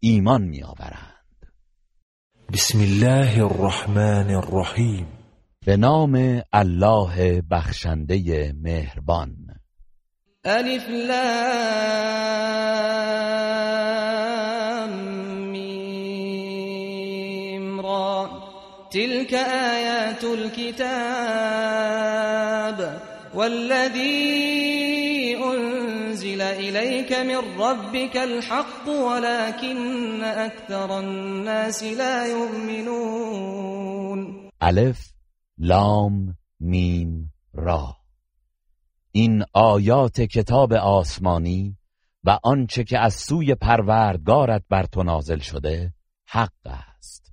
[0.00, 1.46] ایمان میآورند.
[2.52, 5.06] بسم الله الرحمن الرحیم.
[5.66, 9.61] به نام الله بخشنده مهربان.
[10.46, 11.12] ألف لام
[15.52, 18.30] میم را.
[18.90, 20.82] تلك آیات الكتاب
[23.34, 33.68] والذي أنزل إليك من ربك الحق ولكن أكثر الناس لا يؤمنون.
[34.62, 34.98] ألف
[35.58, 38.01] لام میم را.
[39.12, 41.76] این آیات کتاب آسمانی
[42.24, 45.92] و آنچه که از سوی پروردگارت بر تو نازل شده
[46.28, 47.32] حق است.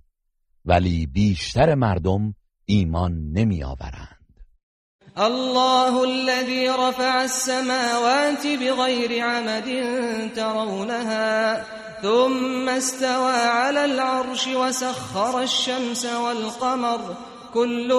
[0.65, 4.19] ولی بیشتر مردم ایمان نمی آورند
[5.17, 9.65] الله الذي رفع السماوات بغير عمد
[10.35, 11.61] ترونها
[12.01, 16.99] ثم استوى على العرش وسخر الشمس والقمر
[17.53, 17.91] كل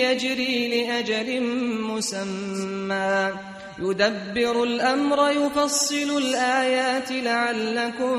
[0.00, 1.42] يجري لأجل
[1.82, 3.32] مسمى.
[3.78, 8.16] يدبر الأمر يفصل الآيات لعلكم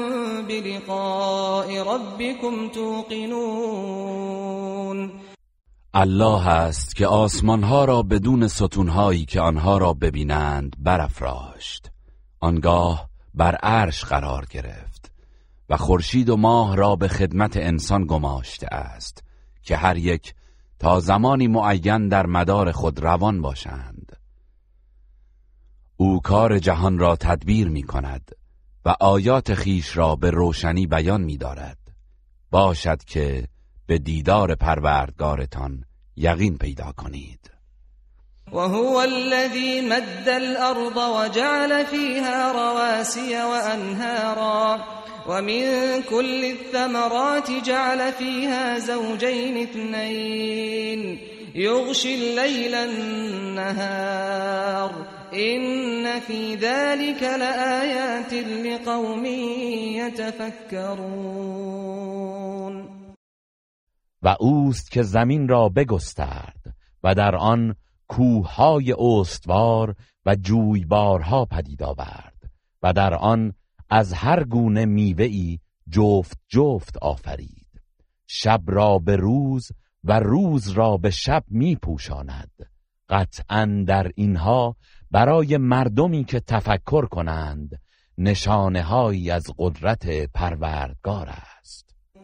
[0.48, 4.18] بلقاء ربكم توقنون.
[5.94, 11.92] الله است که آسمانها را بدون ستونهایی که آنها را ببینند برافراشت.
[12.40, 15.12] آنگاه بر عرش قرار گرفت
[15.70, 19.24] و خورشید و ماه را به خدمت انسان گماشته است
[19.64, 20.34] که هر یک
[20.80, 24.18] تا زمانی معین در مدار خود روان باشند.
[25.98, 28.32] او کار جهان را تدبیر می کند
[28.86, 31.78] و آیات خیش را به روشنی بیان می دارد
[32.52, 33.48] باشد که
[33.88, 35.86] به دیدار پروردگارتان
[36.16, 37.52] یقین پیدا کنید.
[38.52, 44.80] وهو الذي مد الأرض وجعل فيها رواسي وأنهارا
[45.28, 51.20] ومن كل الثمرات جعل فيها زوجين اثنين.
[51.56, 54.38] يغشي الليل النهار.
[55.34, 59.26] إن في ذلك لآيات لقوم
[59.96, 61.68] يتفكرون.
[64.22, 67.76] و اوست که زمین را بگسترد و در آن
[68.08, 72.34] کوههای استوار و جویبارها پدید آورد
[72.84, 73.54] و در آن
[73.90, 75.60] از هر گونه میوه‌ای
[75.90, 77.68] جفت جفت آفرید.
[78.28, 79.72] شب را به روز
[80.04, 82.52] و روز را به شب می پوشاند
[83.10, 84.76] قطعا در اینها
[85.12, 87.82] برای مردمی که تفکر کنند
[88.18, 91.57] نشانه هایی از قدرت پروردگار است.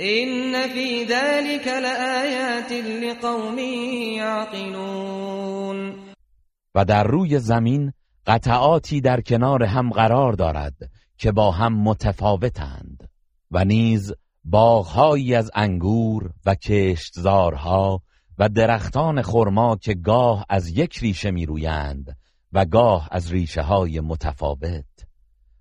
[0.00, 3.58] إن في ذلك لآيات لقوم
[4.18, 5.94] يعقلون
[6.74, 7.92] و در روی زمین
[8.26, 10.74] قطعاتی در کنار هم قرار دارد
[11.18, 13.08] که با هم متفاوتند
[13.50, 14.12] و نیز
[14.44, 18.02] باغهایی از انگور و کشتزارها
[18.38, 22.16] و درختان خرما که گاه از یک ریشه می رویند
[22.52, 25.06] و گاه از ریشه های متفاوت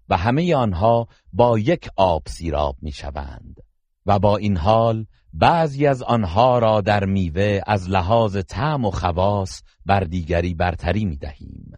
[0.10, 3.63] و همه آنها با یک آب سیراب می شوند
[4.06, 9.62] و با این حال بعضی از آنها را در میوه از لحاظ طعم و خواص
[9.86, 11.72] بر دیگری برتری می دهیم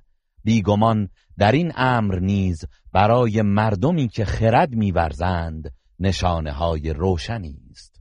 [0.44, 7.96] بیگمان در این امر نیز برای مردمی که خرد میورزند نشانه های روشنی است.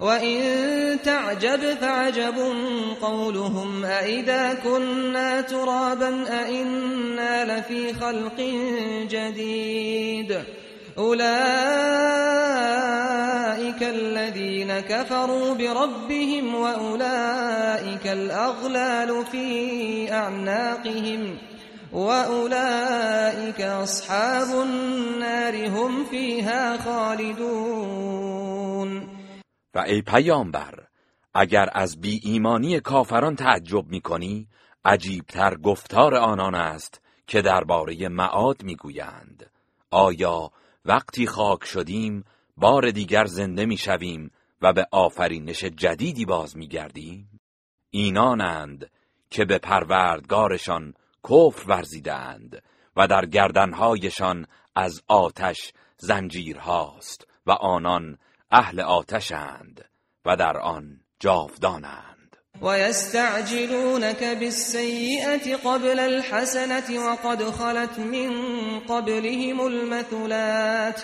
[0.00, 2.34] و این تعجب فعجب
[3.00, 8.40] قولهم اذا كنا ترابا ائنا لفی خلق
[9.08, 10.32] جدید
[10.98, 11.18] أولئك
[13.82, 21.38] الذين كفروا بربهم وأولئك الأغلال في أعناقهم
[21.92, 28.38] وأولئك أصحاب النار هم فيها خالدون.
[29.74, 30.74] و ای پیامبر
[31.34, 34.48] اگر از بی ایمانی کافران تعجب می کنی
[34.84, 39.50] عجیبتر گفتار آنان است که درباره معاد می‌گویند.
[39.90, 40.50] آیا
[40.84, 42.24] وقتی خاک شدیم
[42.56, 44.30] بار دیگر زنده می‌شویم
[44.62, 47.40] و به آفرینش جدیدی باز میگردیم.
[47.90, 48.90] اینانند
[49.30, 52.62] که به پروردگارشان کفر ورزیدند
[52.96, 58.18] و در گردنهایشان از آتش زنجیرهاست و آنان
[58.50, 59.84] اهل آتشند
[60.24, 62.17] و در آن جاودانند.
[62.62, 68.30] و یستعجلونک بالسیئة قبل الحسنة وقد خلت من
[68.80, 71.02] قبلهم المثلات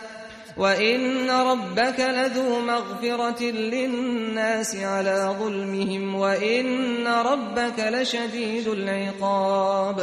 [0.56, 10.00] وإن ربك لذو مغفرة للناس على ظلمهم وإن ربك لشدید العقاب.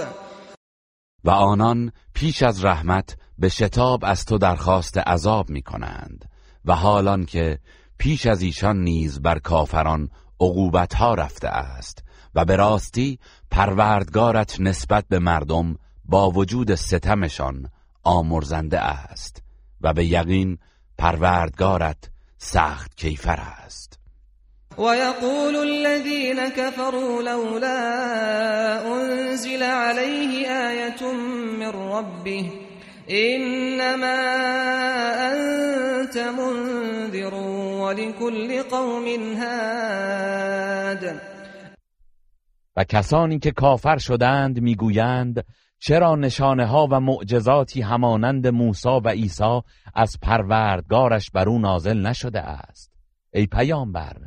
[1.24, 6.26] و آنان پیش از رحمت به شتاب از تو درخواست عذاب می کنند
[6.66, 7.60] و حالان که
[7.98, 10.10] پیش از ایشان نیز بر کافران
[10.42, 12.04] عقوبت ها رفته است
[12.36, 13.20] و به راستی
[13.52, 17.70] پروردگارت نسبت به مردم با وجود ستمشان
[18.04, 19.44] آمرزنده است
[19.82, 20.58] و به یقین
[20.98, 24.00] پروردگارت سخت کیفر است.
[24.78, 27.78] و یقول الذین كفروا لولا
[28.96, 32.46] انزل علیه آیت من ربه
[33.08, 34.08] انما
[35.32, 37.61] انت منذر
[37.92, 39.06] ولكل قوم
[39.40, 41.04] هاد.
[42.76, 45.46] و کسانی که کافر شدند می‌گویند
[45.80, 49.62] چرا نشانه ها و معجزاتی همانند موسی و عیسی
[49.96, 52.92] از پروردگارش بر او نازل نشده است؟
[53.34, 54.18] ای پیامبر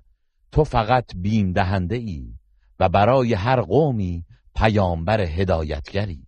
[0.53, 2.35] تو فقط بیم دهنده ای
[2.81, 4.25] و برای هر قومی
[4.57, 6.24] پیامبر هدایتگری.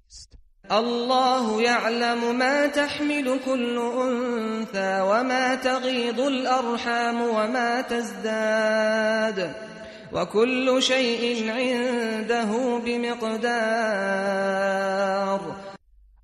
[0.71, 9.55] الله یعلم ما تحمل كل انثى وما تغيض الارحام وما تزداد
[10.13, 13.47] وكل شيء عنده بمقدار.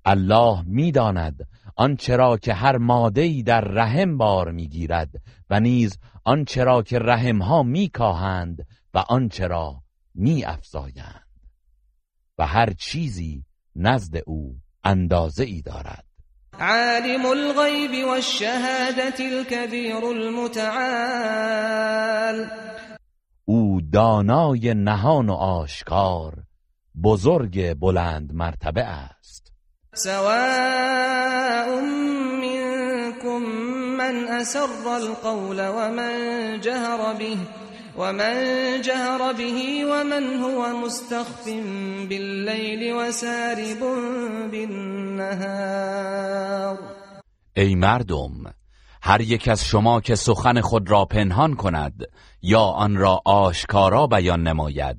[0.05, 5.09] الله می‌داند آنچه را که هر ماده‌ای در رحم بار می‌گیرد
[5.49, 9.75] و نیز آنچه را که رحمها میکاهند و آنچه را
[10.15, 11.23] میافزایند.
[12.37, 13.45] و هر چیزی
[13.75, 16.05] نزد او اندازه ای دارد.
[16.59, 21.43] عالم الغیب والشهادة الكبیر المتعال.
[23.45, 26.33] او دانای نهان و آشکار
[27.03, 29.53] بزرگ بلند مرتبه است.
[29.93, 31.81] سواء
[32.41, 33.39] منكم
[33.97, 37.37] من اسر القول ومن جهر به.
[37.97, 41.45] ومن جهر به ومن هو مستخف
[42.09, 43.79] بالليل وسارب
[44.51, 45.83] بالنهار.
[47.55, 48.31] ای مردم
[49.01, 52.03] هر یک از شما که سخن خود را پنهان کند
[52.41, 54.97] یا آن را آشکارا بیان نماید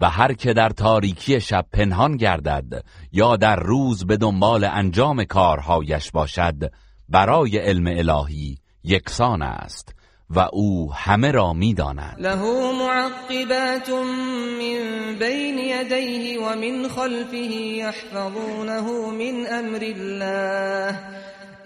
[0.00, 6.10] و هر که در تاریکی شب پنهان گردد یا در روز به دنبال انجام کارهایش
[6.10, 6.72] باشد
[7.08, 9.95] برای علم الهی یکسان است.
[10.30, 12.16] و أو همه را میداند.
[12.18, 20.98] له معقبات من بین یدیه و من خلفه یحفظونه من أمر الله.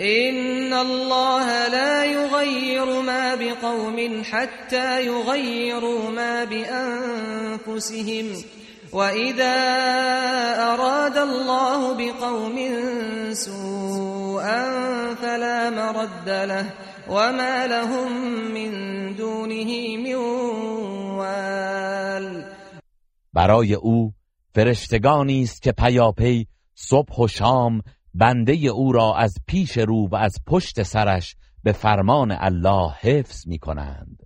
[0.00, 8.26] ان الله لا يغير ما بقوم حتى يغيروا ما بانفسهم.
[8.92, 9.54] واذا
[10.72, 12.56] اراد الله بقوم
[13.32, 14.64] سوءا
[15.14, 16.66] فلا مرد له.
[17.10, 18.12] وما لهم
[18.54, 20.14] من دونه من
[21.16, 22.44] وال
[23.32, 24.12] برای او
[24.54, 27.82] فرشتگانی است که پیاپی صبح و شام
[28.14, 33.58] بنده او را از پیش رو و از پشت سرش به فرمان الله حفظ می
[33.58, 34.22] کنند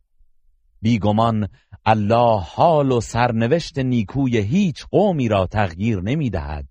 [0.82, 1.48] بیگمان
[1.86, 6.68] الله حال و سرنوشت نیکوی هیچ قومی را تغییر نمی دهد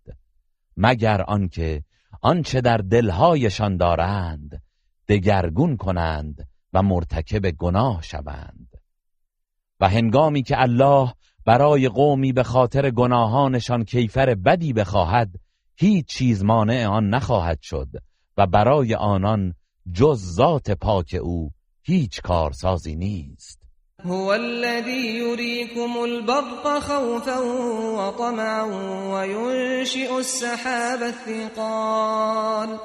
[0.77, 1.83] مگر آنکه
[2.21, 4.62] آنچه در دلهایشان دارند
[5.07, 8.67] دگرگون کنند و مرتکب گناه شوند.
[9.79, 11.13] و هنگامی که الله
[11.45, 15.29] برای قومی به خاطر گناهانشان کیفر بدی بخواهد
[15.75, 17.87] هیچ چیز مانع آن نخواهد شد
[18.37, 19.53] و برای آنان
[19.93, 21.51] جز ذات پاک او
[21.81, 23.63] هیچ کارسازی نیست.
[24.05, 27.39] هو الذي يريكم البرق خوفا
[27.97, 28.63] وطمعا
[29.13, 32.79] وينشئ السحاب الثقال.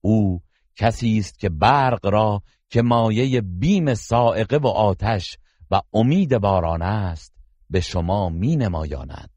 [0.00, 0.40] او
[0.76, 5.38] کسی است که برق را که مایه بیم سائقه و آتش
[5.70, 7.32] و امید باران است
[7.70, 9.30] به شما می نمایاند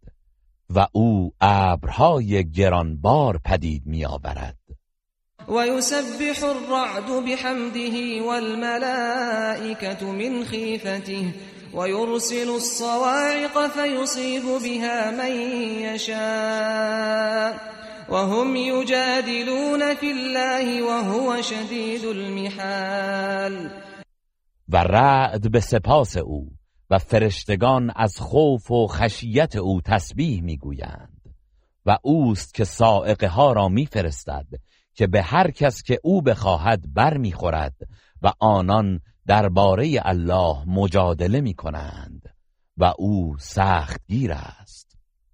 [0.76, 4.58] و او ابرهای گرانبار پدید می آورد
[5.48, 11.34] و یسبح الرعد بحمده والملائکة من خیفته
[11.74, 15.32] ويرسل الصواعق فيصيب بها من
[15.82, 17.79] يشاء
[18.12, 23.70] وهم يجادلون في الله وهو شدید المحال.
[24.70, 26.52] و رعد به سپاس او
[26.90, 31.22] و فرشتگان از خوف و خشیت او تسبیح می‌گویند.
[31.86, 34.48] و اوست که سائقه ها را میفرستد
[34.94, 37.76] که به هر کس که او بخواهد بر می‌خورد
[38.22, 42.22] و آنان درباره الله مجادله می‌کنند
[42.78, 44.89] و او سخت گیر است.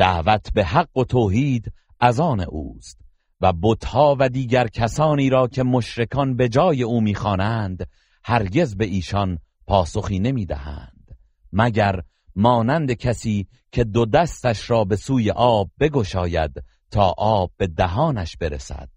[0.00, 2.98] دعوت به حق و توحید از آن اوست
[3.40, 7.88] و بتها و دیگر کسانی را که مشرکان به جای او می‌خوانند
[8.24, 11.16] هرگز به ایشان پاسخی نمی‌دهند
[11.52, 12.02] مگر
[12.36, 18.88] مانند کسی که دو دستش را به سوی آب بگشاید تا آب به دهانش برسد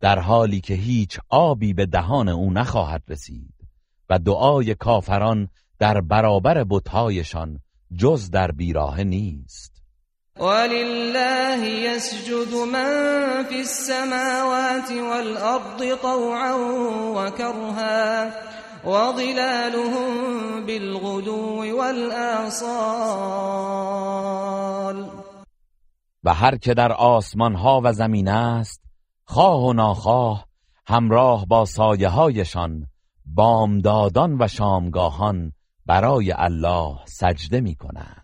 [0.00, 3.54] در حالی که هیچ آبی به دهان او نخواهد رسید
[4.10, 7.60] و دعای کافران در برابر بتهایشان
[7.96, 9.73] جز در بیراه نیست.
[10.40, 16.54] ولله يسجد من في السماوات والأرض طوعا
[17.14, 18.32] وكرها
[18.84, 23.14] وظلالهم بالغدو والآصال.
[26.24, 28.82] و هر که در آسمان ها و زمین است
[29.24, 30.46] خواه و ناخواه
[30.86, 32.86] همراه با سایه هایشان
[33.26, 35.52] بامدادان و شامگاهان
[35.86, 38.23] برای الله سجده می کنند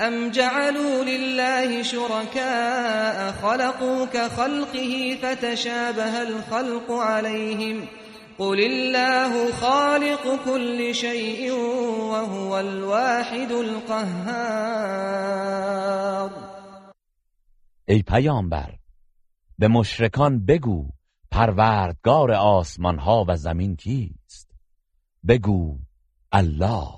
[0.00, 8.00] أم جعلوا لله شركاء خلقوا كخلقه فتشابه الخلق عليهم ۖ
[8.40, 14.70] قل الله خالق كل شيء وهو الواحد القهار
[17.88, 18.78] ای پیامبر
[19.58, 20.90] به مشرکان بگو
[21.30, 24.50] پروردگار آسمان ها و زمین کیست.
[25.28, 25.78] بگو
[26.32, 26.88] الله.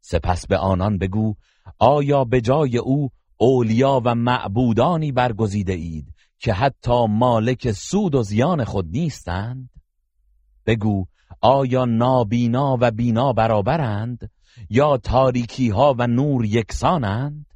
[0.00, 1.34] سپس به آنان بگو
[1.78, 8.64] آیا به جای او اولیا و معبودانی برگزیده اید که حتی مالک سود و زیان
[8.64, 9.70] خود نیستند؟
[10.66, 11.06] بگو
[11.40, 14.30] آیا نابینا و بینا برابرند
[14.70, 17.46] یا تاریکی ها و نور یکسانند؟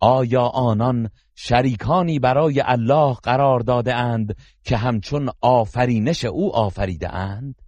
[0.00, 7.62] آیا آنان شریکانی برای الله قرار داده اند که همچون آفرینش او آفریده اند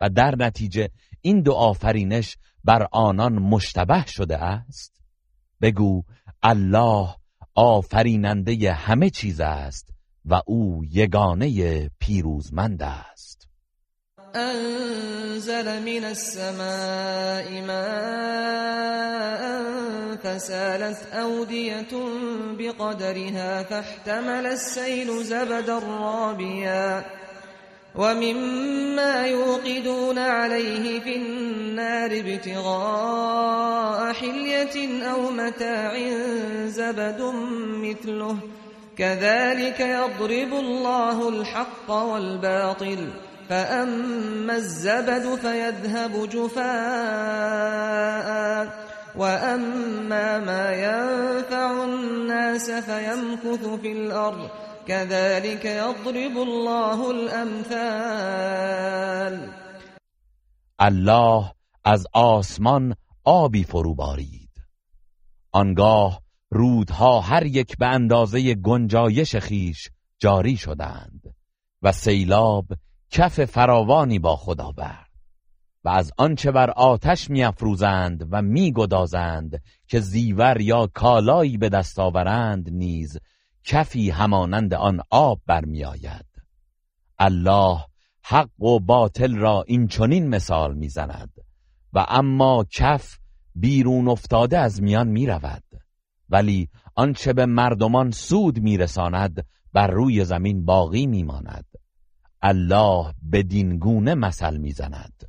[0.00, 0.90] و در نتیجه
[1.20, 5.00] این دو آفرینش بر آنان مشتبه شده است؟
[5.60, 6.02] بگو
[6.42, 7.08] الله
[7.54, 9.88] آفریننده همه چیز است
[10.24, 13.48] و او یگانه پیروزمند است.
[14.34, 19.00] انزل من السماء ماء
[20.16, 21.86] فسالت أودية
[22.58, 27.04] بقدرها فاحتمل السيل زبدا رابيا
[27.94, 35.92] ومما يوقدون عليه في النار ابتغاء حلية أو متاع
[36.66, 37.32] زبد
[37.82, 38.36] مثله
[38.98, 43.08] كذلك يضرب الله الحق والباطل
[43.48, 46.70] فأما الزبد فيذهب جفاء
[49.16, 54.48] وأما ما ينفع الناس فيمكث في الأرض
[54.90, 58.54] كذلك يضرب الله الامثال
[60.78, 61.52] الله
[61.84, 64.50] از آسمان آبی فرو بارید.
[65.52, 69.88] آنگاه رودها هر یک به اندازه گنجایش خیش
[70.18, 71.34] جاری شدند
[71.82, 72.66] و سیلاب
[73.10, 75.10] کف فراوانی با خود آورد
[75.84, 82.70] و از آنچه بر آتش میافروزند و میگدازند که زیور یا کالایی به دست آورند
[82.70, 83.18] نیز
[83.64, 86.26] کفی همانند آن آب برمیآید.
[87.18, 87.78] الله
[88.22, 91.32] حق و باطل را این چنین مثال می‌زند
[91.92, 93.18] و اما کف
[93.54, 95.64] بیرون افتاده از میان می‌رود.
[96.28, 101.66] ولی آنچه به مردمان سود میرساند بر روی زمین باقی میماند.
[102.42, 105.28] الله بدین گونه مثل می‌زند.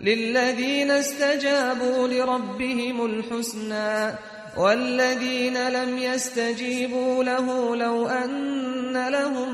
[0.00, 4.16] للذین استجابوا لربهم الحسنى
[4.56, 9.52] والذين لم يستجيبوا له لو أن لهم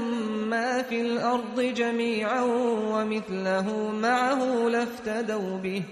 [0.48, 2.42] ما في الأرض جميعا
[2.92, 5.82] ومثله معه لافتدوا به.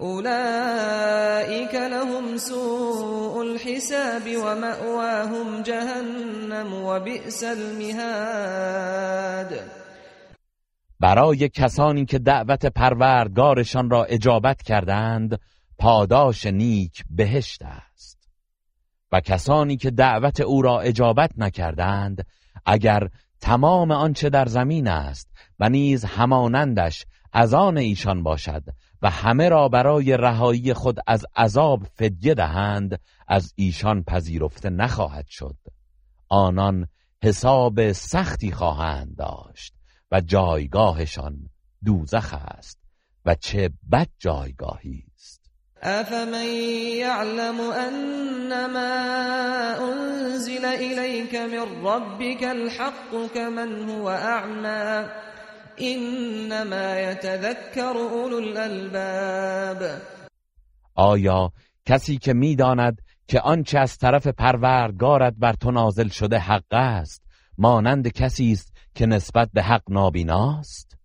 [0.00, 8.78] أولئك لهم سوء الحساب ومأواهم جهنم وبئس المهاد.
[11.00, 15.40] برای کسانی که دعوت پروردگارشان را اجابت کردند
[15.78, 18.17] پاداش نیک بهشت است.
[19.12, 22.26] و کسانی که دعوت او را اجابت نکردند
[22.66, 23.08] اگر
[23.40, 25.28] تمام آنچه در زمین است
[25.60, 28.64] و نیز همانندش از آن ایشان باشد
[29.02, 35.56] و همه را برای رهایی خود از عذاب فدیه دهند از ایشان پذیرفته نخواهد شد.
[36.28, 36.88] آنان
[37.22, 39.74] حساب سختی خواهند داشت
[40.12, 41.50] و جایگاهشان
[41.84, 42.78] دوزخ است
[43.24, 45.07] و چه بد جایگاهی!
[45.82, 46.46] أفمن
[46.98, 48.92] يعلم أنما
[49.78, 55.08] أنزل إليك من ربك الحق كمن هو أعمى
[55.80, 60.02] إنما يتذكر أولو الألباب.
[60.94, 61.52] آیا
[61.86, 67.22] کسی که می‌داند که آنچه از طرف پروردگارت بر تو نازل شده حق است
[67.58, 70.98] مانند کسی است که نسبت به حق نابیناست؟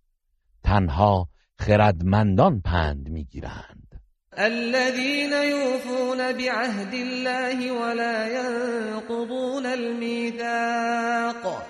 [0.62, 3.83] تنها خردمندان پند می‌گیرند.
[4.38, 11.62] الذين يوفون بعهد الله ولا ينقضون الميثاق.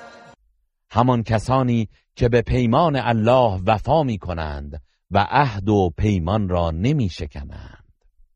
[0.91, 7.09] همان کسانی که به پیمان الله وفا می کنند و عهد و پیمان را نمی
[7.09, 7.85] شکنند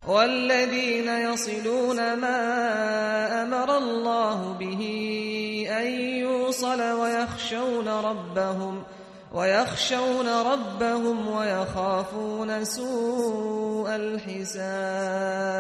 [0.07, 2.39] والذین یصلون ما
[3.43, 4.72] امر الله به
[5.72, 8.85] ان یوصل ويخشون ربهم
[9.39, 15.55] ويخشون ربهم ويخافون سوء الحساب.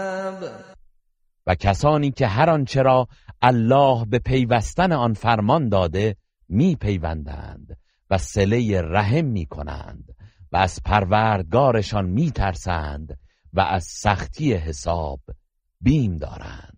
[1.46, 3.08] و کسانی که هر آنچه را
[3.42, 6.16] الله به پیوستن آن فرمان داده
[6.48, 7.76] می پیوندند
[8.10, 10.04] و سله رحم می کنند
[10.52, 13.18] و از پروردگارشان می ترسند
[13.52, 15.20] و از سختی حساب
[15.80, 16.77] بیم دارند.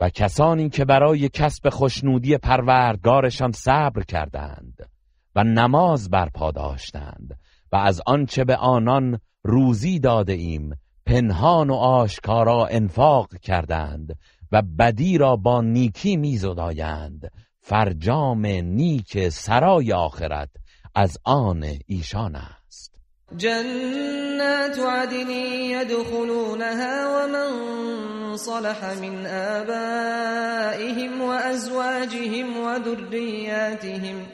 [0.00, 4.90] و کسانی که برای کسب خوشنودی پروردگارشان صبر کردند
[5.36, 7.38] و نماز برپا داشتند
[7.72, 10.70] و از آنچه به آنان روزی داده ایم
[11.06, 14.18] پنهان و آشکارا انفاق کردند
[14.52, 17.30] و بدی را با نیکی میزدایند
[17.60, 20.48] فرجام نیک سرای آخرت
[20.94, 22.94] از آن ایشان است.
[23.36, 34.26] جنات عدن يدخلونها ومن صلح من آبائهم وأزواجهم وذرياتهم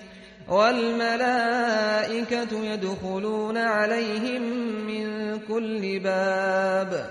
[0.48, 1.84] والملائكة
[2.64, 4.42] يدخلون عليهم
[4.86, 7.10] من كل باب.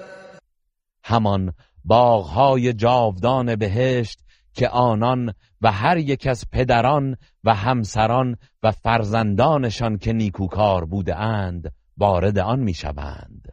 [1.06, 1.54] همان
[1.86, 4.20] باغهای جاودان بهشت
[4.54, 11.72] که آنان و هر یک از پدران و همسران و فرزندانشان که نیکوکار بوده اند
[11.98, 13.45] وارد آن می‌شوند.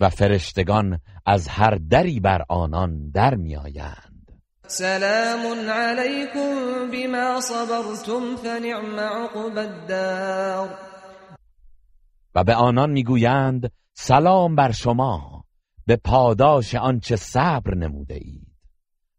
[0.00, 4.10] و فرشتگان از هر دری بر آنان در میآیند
[4.66, 10.78] سلام علیکم بما صبرتم فنعم عقب الدار.
[12.34, 15.44] و به آنان می‌گویند سلام بر شما
[15.86, 18.56] به پاداش آنچه صبر نموده اید.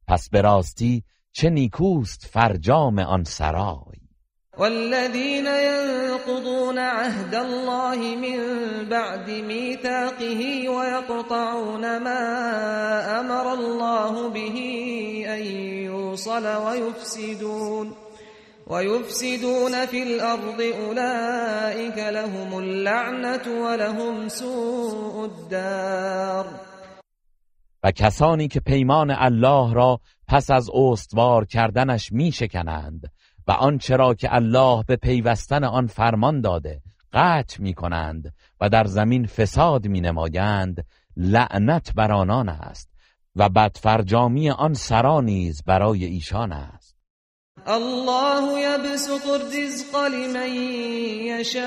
[0.08, 4.01] پس به راستی چه نیکوست فرجام آن سرای.
[4.62, 8.40] والذين ينقضون عهد الله من
[8.90, 12.22] بعد ميثاقه ويقطعون ما
[13.20, 14.58] أمر الله به
[15.28, 15.42] أن
[15.90, 17.94] يوصل ويفسدون
[18.68, 26.46] ويفسدون في الأرض أولئك لهم اللعنة ولهم سوء الدار.
[27.84, 33.12] و کسانی که پیمان الله را پس از استوار کردنش می شکنند
[33.52, 36.82] و آنچه را که الله به پیوستن آن فرمان داده
[37.14, 40.86] قطع می کنند و در زمین فساد می نمایند
[41.18, 42.90] لعنت بر آنان است
[43.36, 46.96] و بدفرجامی آن سرا نیز برای ایشان است.
[47.68, 50.54] الله يبسط الرزق لمن
[51.28, 51.62] يشاء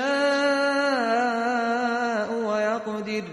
[2.47, 3.23] ويقدر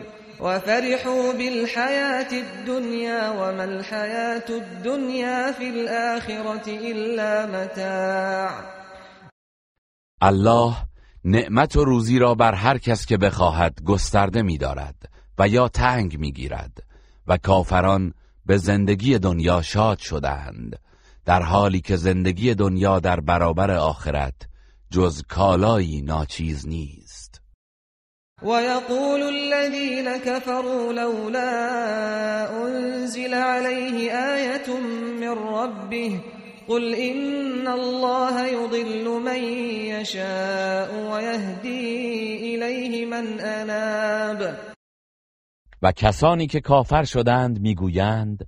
[0.43, 8.51] وفرحوا بالحياة الدنيا وما الحياة الدنيا في الآخرة إلا متاع.
[10.23, 10.77] الله
[11.25, 14.97] نعمت و روزی را بر هر کس که بخواهد گسترده می‌دارد
[15.39, 16.79] و یا تنگ می‌گیرد
[17.27, 18.15] و کافران
[18.47, 20.79] به زندگی دنیا شاد شدند
[21.25, 24.35] در حالی که زندگی دنیا در برابر آخرت
[24.91, 27.02] جز کالایی ناچیز نیست.
[28.45, 31.53] ويقول الذين كفروا لولا
[32.65, 34.81] أنزل عليه آية
[35.21, 36.21] من ربه
[36.69, 39.45] قل إن الله يضل من
[39.95, 44.57] يشاء ويهدي إليه من أناب.
[45.83, 48.47] و کسانی که کافر شدند می‌گویند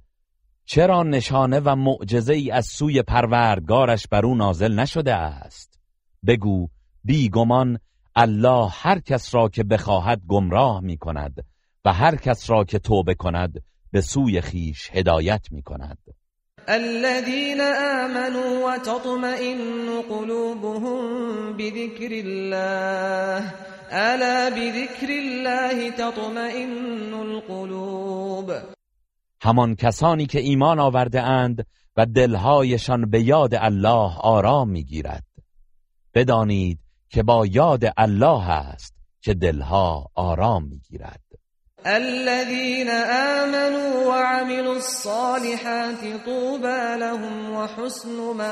[0.66, 5.80] چرا نشانه و معجزه ای از سوی پروردگارش بر او نازل نشده است؟
[6.26, 6.68] بگو
[7.04, 7.78] بیگمان
[8.16, 11.44] الله هر کس را که بخواهد گمراه می کند
[11.84, 13.62] و هر کس را که توبه کند
[13.92, 15.98] به سوی خیش هدایت می کند.
[16.68, 23.52] الذين آمنوا وتطمئن قلوبهم بذكر الله.
[23.90, 28.52] ألا بذكر الله تطمئن القلوب.
[29.42, 35.24] همان کسانی که ایمان آورده اند و دلهایشان به یاد الله آرام می‌گیرد
[36.14, 36.83] بدانید
[37.14, 41.20] که با یاد الله است که دلها آرام می‌گیرد.
[41.84, 48.08] الذين آمنوا وعملوا الصالحات طوبى لهم وحسن
[48.38, 48.44] مآب.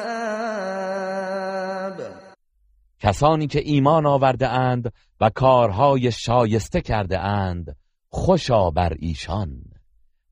[3.00, 7.76] کسانی که ایمان آورده اند و کارهای شایسته کرده اند
[8.08, 9.62] خوشا بر ایشان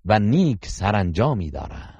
[0.05, 2.00] و نیک سرانجامی دارند.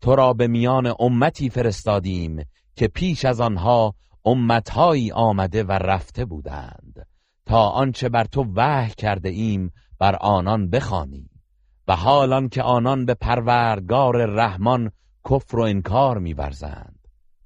[0.00, 2.44] تو را به میان امتی فرستادیم
[2.76, 3.94] که پیش از آنها
[4.24, 7.06] امتهایی آمده و رفته بودند.
[7.46, 11.30] تا آنچه بر تو وحی کرده ایم بر آنان بخوانی.
[11.88, 14.90] و حالان که آنان به پروردگار رحمان
[15.30, 16.98] کفر و انکار میورزند.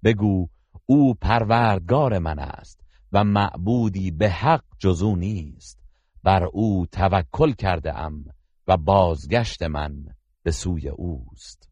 [0.05, 0.49] بگو
[0.87, 2.81] او پروردگار من است
[3.13, 5.79] و معبودی به حق جزو نیست.
[6.23, 8.25] بر او توکل کرده ام
[8.67, 10.05] و بازگشت من
[10.43, 11.72] به سوی اوست.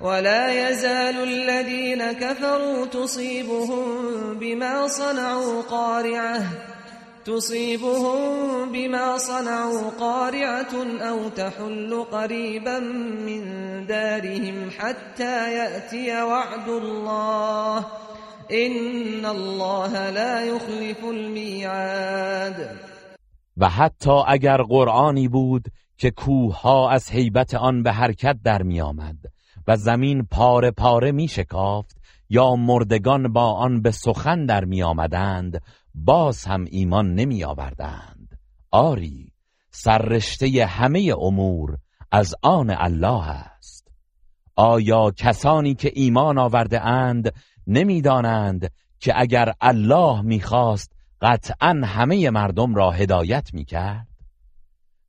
[0.00, 3.84] ولا يزال الذين كفروا تصيبهم
[4.38, 6.42] بما صنعوا قارعة
[7.24, 8.18] تصيبهم
[8.72, 12.78] بما صنعوا قارعة أو تحل قريبا
[13.28, 13.42] من
[13.86, 17.86] دارهم حتى يأتي وعد الله.
[18.52, 22.76] إن الله لا يخلف الميعاد.
[23.56, 25.64] و حتی اگر قرآنی بود
[25.98, 29.16] که کوه ها از حیبت آن به حرکت در می آمد
[29.66, 35.62] و زمین پاره پاره می شکافت یا مردگان با آن به سخن در می آمدند
[35.94, 38.38] باز هم ایمان نمی آوردند.
[38.70, 39.32] آری
[39.70, 41.78] سررشته همه امور
[42.12, 43.88] از آن الله است.
[44.56, 47.34] آیا کسانی که ایمان آورده اند
[47.66, 50.92] نمی‌دانند که اگر الله می‌خواست
[51.22, 54.06] قطعا همه مردم را هدایت می‌کرد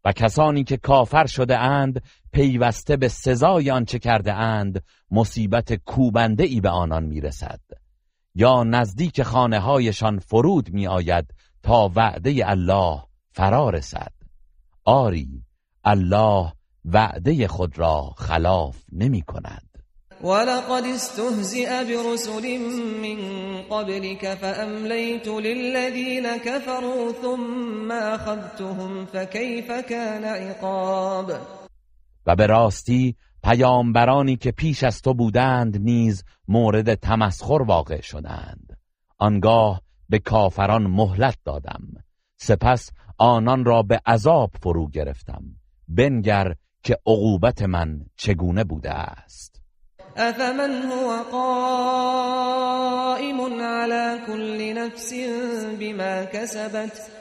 [0.06, 2.02] و کسانی که کافر شده اند
[2.34, 7.60] پیوسته به سزای آنچه کرده اند مصیبت کوبنده ای به آنان می‌رسد.
[8.36, 14.12] یا نزدیک خانه هایشان فرود می آید تا وعده الله فرا رسد.
[14.86, 15.44] آری
[15.84, 16.54] الله
[16.86, 19.72] وعده خود را خلاف نمی کند
[20.24, 22.58] ولقد استهزئ برسل
[23.02, 23.18] من
[23.62, 31.61] قبلك فأمليت للذين كفروا ثم أخذتهم فكيف كان عقاب؟
[32.26, 38.78] و به راستی پیامبرانی که پیش از تو بودند نیز مورد تمسخر واقع شدند.
[39.18, 41.82] آنگاه به کافران مهلت دادم.
[42.38, 45.44] سپس آنان را به عذاب فرو گرفتم.
[45.88, 49.62] بنگر که عقوبت من چگونه بوده است.
[50.18, 52.42] افمن هو قائم
[53.62, 55.14] على كل نفس
[55.80, 57.21] بما كسبت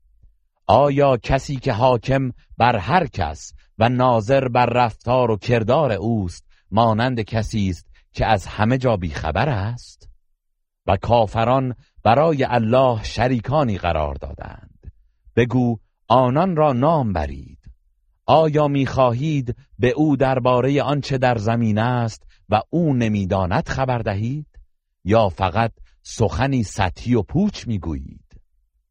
[0.73, 7.21] آیا کسی که حاکم بر هر کس و ناظر بر رفتار و کردار اوست مانند
[7.21, 10.09] کسی است که از همه جا بیخبر است؟
[10.87, 14.91] و کافران برای الله شریکانی قرار دادند.
[15.35, 17.59] بگو آنان را نام برید.
[18.25, 24.47] آیا می‌خواهید به او درباره آنچه در زمین است و او نمی‌داند خبر دهید؟
[25.03, 25.71] یا فقط
[26.03, 28.25] سخنی سطحی و پوچ می‌گویید؟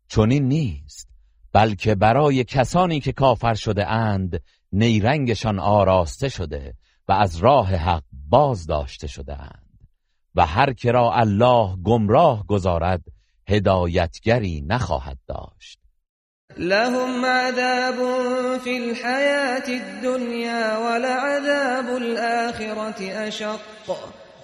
[0.09, 1.10] چنین نیست.
[1.53, 4.41] بلکه برای کسانی که کافر شده اند
[4.73, 6.75] نیرنگشان آراسته شده
[7.09, 9.71] و از راه حق باز داشته شدهاند
[10.35, 13.03] و هر که را الله گمراه گذارد
[13.49, 15.81] هدایتگری نخواهد داشت.
[16.59, 17.97] لهم عذاب
[18.59, 23.61] في الحياة الدنيا ولعذاب الآخرة أشق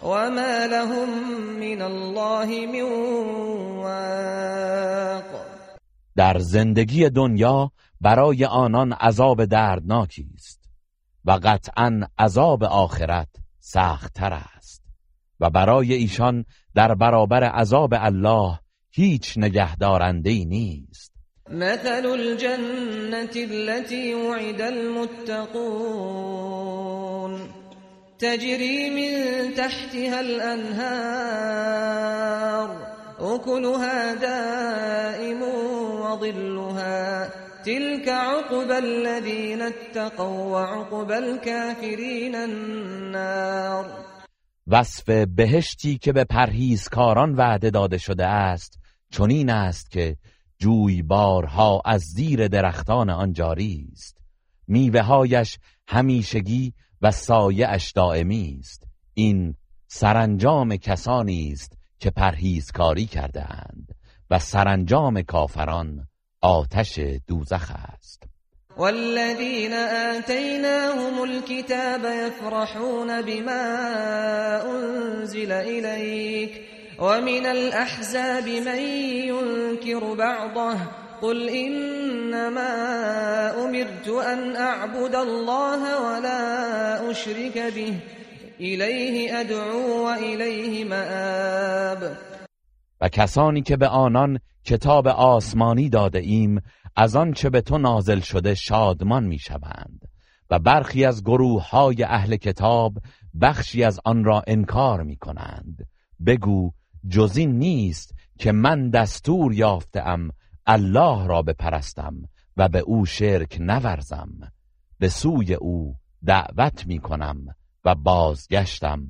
[0.03, 1.09] وما لهم
[1.61, 2.83] من الله من
[3.83, 5.56] واق.
[6.17, 10.71] در زندگی دنیا برای آنان عذاب دردناکی است
[11.25, 13.29] و قطعا عذاب آخرت
[13.61, 14.83] سختتر است
[15.41, 16.45] و برای ایشان
[16.75, 18.59] در برابر عذاب الله
[18.91, 21.13] هیچ نگهدارنده ای نیست.
[21.51, 25.77] مثل الجنة التي وعد المتقون.
[28.19, 31.77] تجري من تحتها الأنهار.
[33.21, 35.43] أكلها دائم
[36.03, 37.29] وظلها.
[37.65, 43.85] تلك عقب الذين اتقوا وعقب الكافرين النار.
[44.67, 48.79] وصف بهشتی که به پرهیزکاران وعده داده شده است
[49.11, 50.17] چنین است که
[50.59, 54.19] جویبارها از زیر درختان آن جاری است.
[54.69, 58.87] میوههایش همیشگی و سایه اش دائمی است.
[59.15, 59.55] این
[59.87, 63.89] سرانجام کسانی است که پرهیزکاری کرده اند
[64.31, 66.09] و سرانجام کافران
[66.43, 68.23] آتش دوزخ است.
[68.77, 73.63] والذين آتيناهم الكتاب يفرحون بما
[74.71, 76.63] أنزل إليك
[76.99, 78.79] ومن الأحزاب من
[79.29, 80.77] ينكر بعضه
[81.23, 82.73] قل إنما
[83.65, 87.95] أمرت أن أعبد الله ولا أشرك به
[88.61, 92.17] إليه أدعو وإليه مآب.
[93.01, 96.61] و کسانی که به آنان کتاب آسمانی داده ایم
[96.97, 100.09] از آنچه به تو نازل شده شادمان می‌شوند.
[100.51, 102.99] و برخی از گروه های اهل کتاب
[103.41, 105.87] بخشی از آن را انکار می کنند
[106.27, 106.73] بگو
[107.09, 110.31] جزین نیست که من دستور یافتم
[110.67, 112.15] الله را بپرستم
[112.57, 114.31] و به او شرک نورزم.
[114.99, 115.97] به سوی او
[116.27, 117.47] دعوت می کنم
[117.87, 119.01] و بازگشتم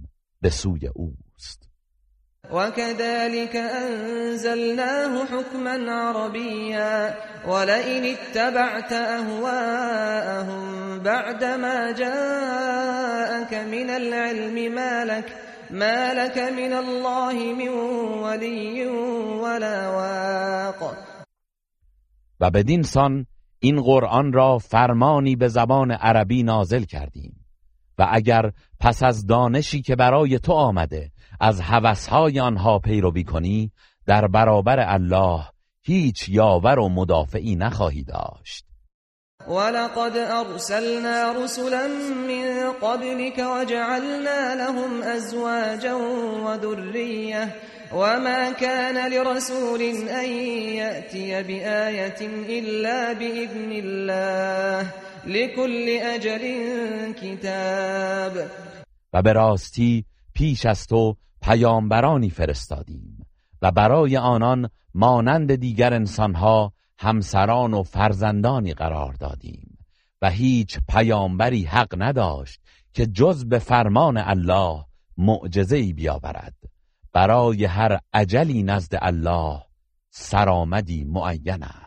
[0.41, 1.69] به سوی اوست.
[2.53, 7.15] وكذلك أنزلناه حكما عربيا
[7.49, 10.63] ولئن اتبعت أهواءهم
[10.99, 15.33] بعدما جاءك من العلم ما لك
[15.71, 17.69] ما لك من الله من
[18.23, 18.87] ولي
[19.43, 20.97] ولا واق.
[22.41, 23.27] و بدین سان
[23.59, 27.36] این قرآن را فرمانی به زبان عربی نازل کردیم.
[27.99, 33.73] و اگر پس از دانشی که برای تو آمده از هوسهای آنها پیروی کنی
[34.07, 35.45] در برابر الله
[35.83, 38.67] هیچ یاور و مدافعی نخواهی داشت.
[39.49, 41.89] ولقد ارسلنا رسلا
[42.29, 45.95] من قبلك وجعلنا لهم ازواجا
[46.45, 47.55] وذريه
[47.95, 50.29] وما كان لرسول ان
[50.75, 52.17] ياتي بايه
[52.49, 54.87] الا باذن الله.
[55.27, 56.43] لكل اجل
[57.13, 58.33] کتاب.
[59.13, 60.05] و به راستی
[60.35, 63.27] پیش از تو پیامبرانی فرستادیم
[63.63, 69.79] و برای آنان مانند دیگر انسانها همسران و فرزندانی قرار دادیم
[70.23, 72.61] و هیچ پیامبری حق نداشت
[72.93, 74.85] که جز به فرمان الله
[75.17, 76.55] معجزه‌ای بیاورد.
[77.13, 79.63] برای هر عجلی نزد الله
[80.11, 81.86] سرآمدی معین است.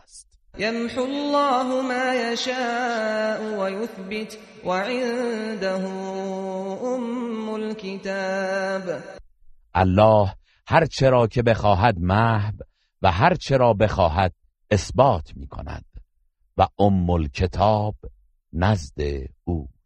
[0.60, 5.84] یمحو الله ما یشاء و یثبت و عنده
[6.84, 9.02] ام الكتاب.
[9.74, 10.34] الله
[10.66, 12.52] هر چرا که بخواهد محو
[13.02, 14.32] و هر چرا بخواهد
[14.70, 15.84] اثبات می کند
[16.56, 17.94] و ام الکتاب
[18.52, 19.00] نزد
[19.44, 19.79] اوست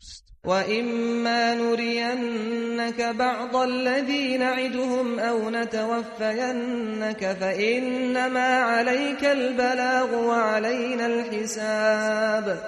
[0.45, 12.59] و اما نرینك بعض الذي نعدهم او نتوفینك فانما عليك البلاغ وعلينا الحساب.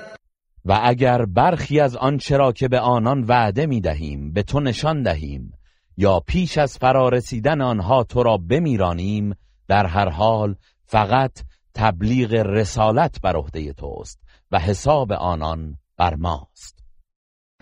[0.64, 5.03] و اگر برخی از آنچه را که به آنان وعده می دهیم به تو نشان
[5.03, 5.53] دهیم
[5.97, 9.35] یا پیش از فرارسیدن آنها تو را بمیرانیم
[9.68, 10.55] در هر حال
[10.85, 11.33] فقط
[11.74, 14.20] تبلیغ رسالت بر عهده توست
[14.53, 16.76] و حساب آنان بر ماست.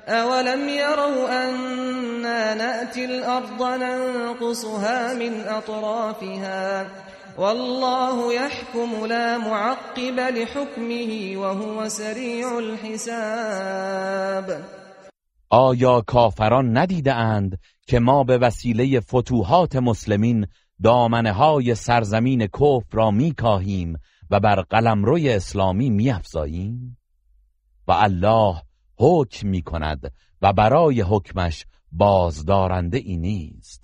[0.08, 6.86] اولم يروا أنا نأتي الأرض ننقصها من أطرافها
[7.38, 14.60] والله يحكم لا معقب لحكمه وهو سریع الحساب
[15.50, 20.46] آیا کافران ندیده اند که ما به وسیله فتوحات مسلمین
[20.82, 23.98] دامنه های سرزمین کفر را میکاهیم
[24.30, 26.98] و بر قلمروی اسلامی میافزاییم؟
[27.88, 28.62] و الله
[28.96, 33.82] حکم می کند و برای حکمش بازدارنده ای نیست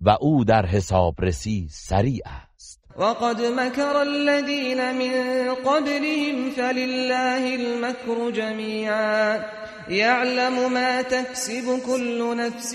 [0.00, 2.22] و او در حسابرسی سریع
[2.54, 2.80] است.
[2.96, 9.40] وقد مكر الذين من قبلهم فلله المكر جميعا
[9.88, 12.74] يعلم ما تكسب كل نفس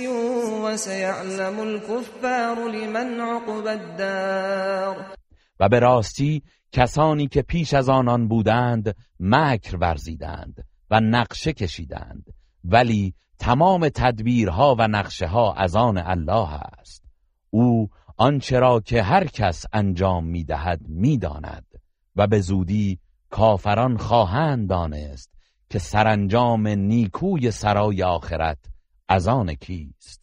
[0.63, 5.05] وسيعلم الكفار لمن عقب الدار.
[5.59, 10.66] و به راستی کسانی که پیش از آنان بودند مکر ورزیدند.
[10.91, 12.33] و نقشه کشیدند.
[12.63, 17.03] ولی تمام تدبیرها و نقشه ها از آن الله است.
[17.49, 21.65] او آنچه را که هر کس انجام می‌دهد می‌داند
[22.15, 25.31] و به زودی کافران خواهند دانست
[25.69, 28.57] که سرانجام نیکوی سرای آخرت
[29.09, 30.21] از آن کیست.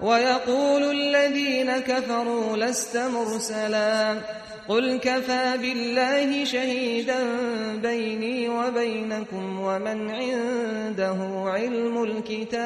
[0.00, 4.20] ويقول الذين كفروا لست مرسلا
[4.68, 7.20] قل كفى بالله شهيدا
[7.82, 12.56] بيني وبينكم ومن عنده علم الكتاب.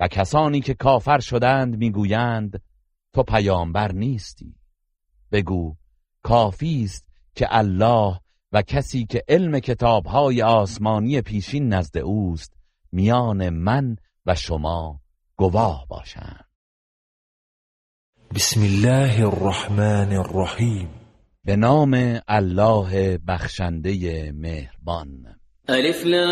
[0.00, 2.62] و کسانی که کافر شدند می‌گویند
[3.12, 4.54] تو پیامبر نیستی.
[5.32, 5.76] بگو
[6.22, 8.20] کافی است که الله
[8.52, 12.52] و کسی که علم کتابهای آسمانی پیشین نزد اوست
[12.92, 13.96] میان من
[14.26, 15.00] و شما
[15.36, 16.43] گواه باشند.
[18.34, 20.88] بسم الله الرحمن الرحیم
[21.44, 25.08] به نام الله بخشنده مهربان.
[25.70, 26.24] ألف لام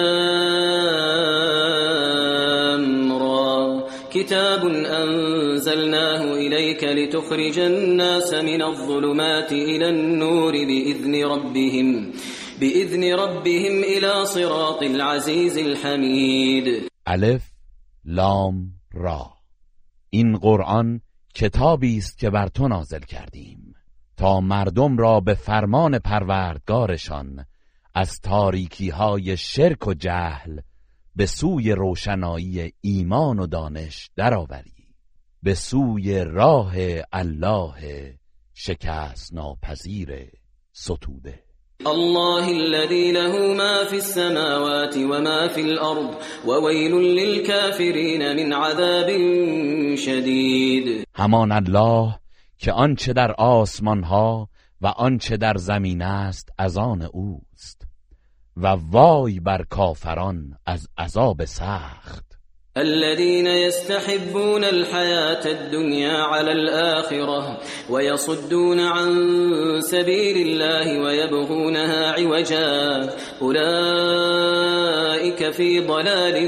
[3.13, 3.89] را.
[4.11, 12.13] كتاب أنزلناه إليك لتخرج الناس من الظلمات إلى النور بإذن ربهم
[12.61, 17.43] بإذن ربهم إلى صراط العزيز الحمید ألف
[18.05, 19.31] لام را.
[20.11, 21.01] این قرآن
[21.35, 23.75] کتابی است که بر تو نازل کردیم.
[24.17, 27.47] تا مردم را به فرمان پروردگارشان
[27.95, 30.61] از تاریکی های شرک و جهل
[31.17, 34.89] به سوی روشنایی ایمان و دانش درآوری.
[35.43, 36.75] به سوی راه
[37.13, 38.15] الله
[38.55, 40.31] شکست ناپذیر
[40.73, 41.52] ستوده.
[41.87, 46.15] الله الذي له ما في السماوات وما في الأرض
[46.47, 49.09] وويل للكافرين من عذاب
[49.97, 52.19] شدید همان الله
[52.59, 54.49] که آنچه در آسمان ها
[54.81, 57.87] و آنچه در زمین است از آن اوست
[58.57, 62.32] و وای بر کافران از عذاب سخت.
[62.77, 67.59] الذين يستحبون الحياة الدنيا على الآخرة
[67.91, 69.11] ويصدون عن
[69.81, 73.11] سبيل الله ويبغونها عوجا.
[73.43, 76.47] أولئك في ضلال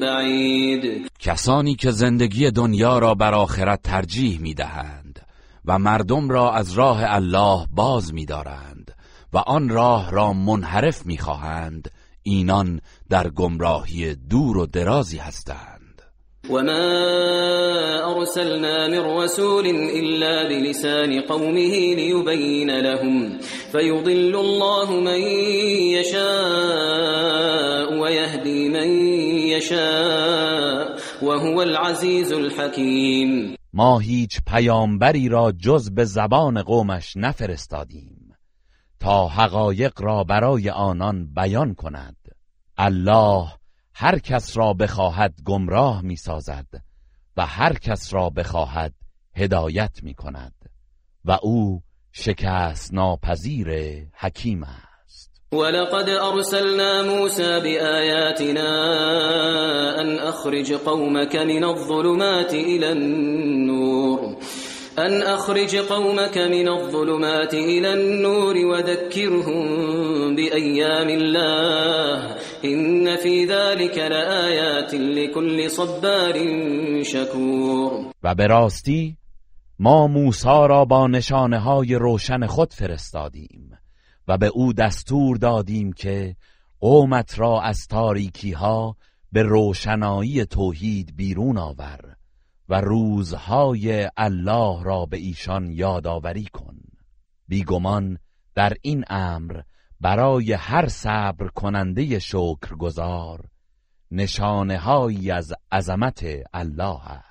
[0.00, 5.20] بعید کسانی که زندگی دنیا را بر آخرت ترجیح می دهند
[5.64, 8.90] و مردم را از راه الله باز می دارند
[9.32, 11.90] و آن راه را منحرف می خواهند
[12.26, 16.02] اینان در گمراهی دور و درازی هستند.
[16.50, 23.38] وما ارسلنا من رسول الا بلسان قومه ليبين لهم
[23.72, 25.20] فيضل الله من
[25.98, 26.28] يشاء
[28.00, 28.88] ويهدي من
[29.48, 38.15] يشاء وهو العزيز الحكيم ما هیچ پیامبری را جز به زبان قومش نفرستادیم.
[39.00, 42.16] تا حقایق را برای آنان بیان کند.
[42.78, 43.46] الله
[43.94, 46.66] هر کس را بخواهد گمراه می سازد
[47.36, 48.92] و هر کس را بخواهد
[49.36, 50.54] هدایت می کند
[51.24, 51.82] و او
[52.12, 53.68] شکست ناپذیر
[54.18, 55.30] حکیم است.
[55.52, 58.70] ولقد ارسلنا موسى بآياتنا
[60.00, 64.36] ان اخرج قومك من الظلمات الى النور.
[64.98, 72.36] أن أخرج قومك من الظلمات إلى النور وذكرهم بأيام الله.
[72.64, 76.34] إن في ذلك لآيات لكل صبار
[77.02, 78.12] شكور.
[78.22, 79.16] و به راستی
[79.78, 83.78] ما موسی را با نشانه های روشن خود فرستادیم
[84.28, 86.36] و به او دستور دادیم که
[86.80, 88.96] قومت را از تاریکی ها
[89.32, 92.05] به روشنایی توحید بیرون آور.
[92.68, 96.76] و روزهای الله را به ایشان یادآوری کن.
[97.48, 98.18] بیگمان
[98.54, 99.60] در این امر
[100.00, 103.48] برای هر صبر کننده شکرگزار
[104.10, 107.25] نشانه هایی از عظمت الله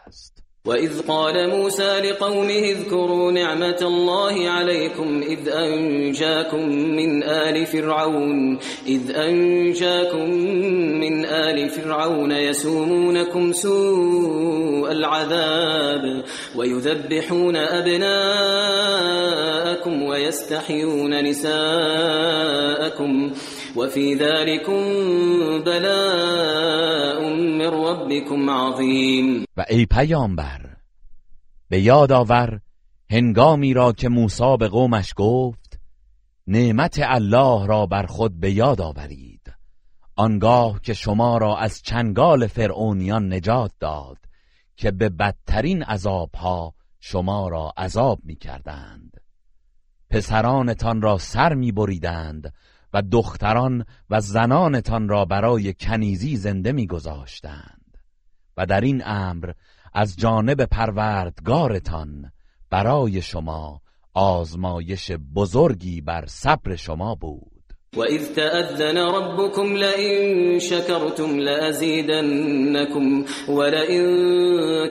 [0.65, 10.29] وإذ قال موسى لقومه اذكروا نعمة الله عليكم إذ أنجاكم من آل فرعون إذ أنجاكم
[10.99, 16.23] من آل فرعون يسومونكم سوء العذاب
[16.55, 18.15] ويذبحون أبناءكم
[20.03, 22.65] ويستحيون نساءكم.
[23.75, 24.83] وفي ذلكم
[25.63, 29.45] بلاء من ربكم عظيم.
[29.57, 30.77] و ای پیامبر
[31.69, 32.59] به یاد آور
[33.09, 35.79] هنگامی را که موسی به قومش گفت
[36.47, 39.53] نعمت الله را بر خود به یاد آورید.
[40.15, 44.17] آنگاه که شما را از چنگال فرعونیان نجات داد
[44.75, 49.21] که به بدترین عذابها شما را عذاب می کردند
[50.09, 52.53] پسرانتان را سر می بریدند
[52.93, 57.97] و دختران و زنانتان را برای کنیزی زنده میگذاشتند.
[58.57, 59.51] و در این امر
[59.93, 62.31] از جانب پروردگارتان
[62.69, 63.81] برای شما
[64.13, 67.51] آزمایش بزرگی بر صبر شما بود.
[67.97, 74.05] وإذ تأذن ربكم لئن شكرتم لأزيدنكم ولئن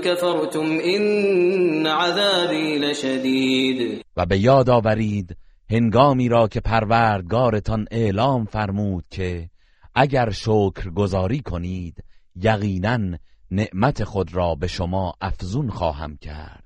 [0.04, 4.04] كفرتم إن عذابي لشدید.
[4.16, 5.36] و به یاد آورید
[5.70, 9.50] هنگامی را که پروردگارتان اعلام فرمود که
[9.94, 12.04] اگر شکر گذاری کنید
[12.36, 13.18] یقینا
[13.50, 16.64] نعمت خود را به شما افزون خواهم کرد.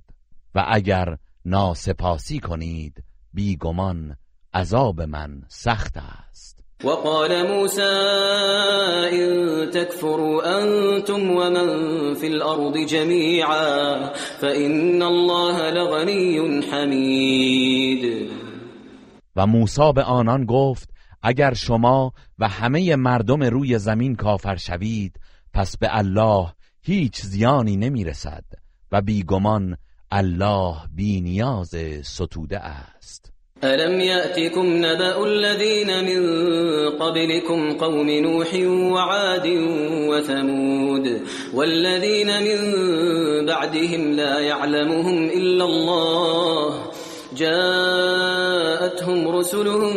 [0.54, 3.02] و اگر ناسپاسی کنید
[3.34, 4.16] بیگمان
[4.54, 6.64] عذاب من سخت است.
[6.84, 7.82] وقال موسى
[9.12, 18.30] إن تكفروا أنتم ومن في الأرض جميعا فإن الله لغني حمید.
[19.39, 20.90] و موسی به آنان گفت
[21.23, 25.20] اگر شما و همه مردم روی زمین کافر شوید
[25.55, 26.47] پس به الله
[26.82, 28.44] هیچ زیانی نمی‌رسد
[28.93, 29.77] و بیگمان
[30.10, 33.32] الله بی نیاز ستوده است.
[33.65, 36.23] ألم يأتكم نبأ الذين من
[36.98, 38.55] قبلكم قوم نوح
[38.94, 39.47] وعاد
[40.10, 41.20] وثمود
[41.55, 42.60] والذين من
[43.47, 46.97] بعدهم لا يعلمهم إلا الله
[47.39, 49.94] جاءتهم رسلهم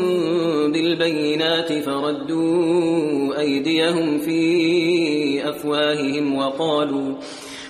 [0.72, 7.16] بالبينات فردوا أيديهم في أفواههم وقالوا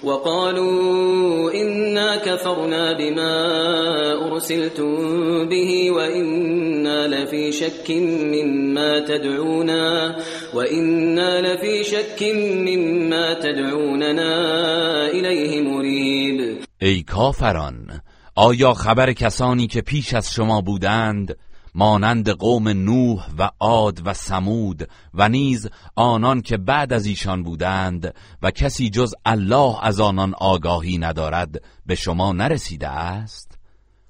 [0.03, 3.33] وقالوا إنا كفرنا بما
[4.31, 4.95] أرسلتم
[5.49, 10.15] به وإنا لفي شك مما تدعونا
[10.55, 12.23] وإنا لفي شك
[12.67, 14.31] مما تدعوننا
[15.11, 16.57] إليه مريب.
[16.81, 18.01] ای کافران
[18.35, 21.37] آیا خبر کسانی که پیش از شما بودند
[21.75, 28.13] مانند قوم نوح و عاد و سمود و نیز آنان که بعد از ایشان بودند
[28.41, 33.57] و کسی جز الله از آنان آگاهی ندارد به شما نرسیده است؟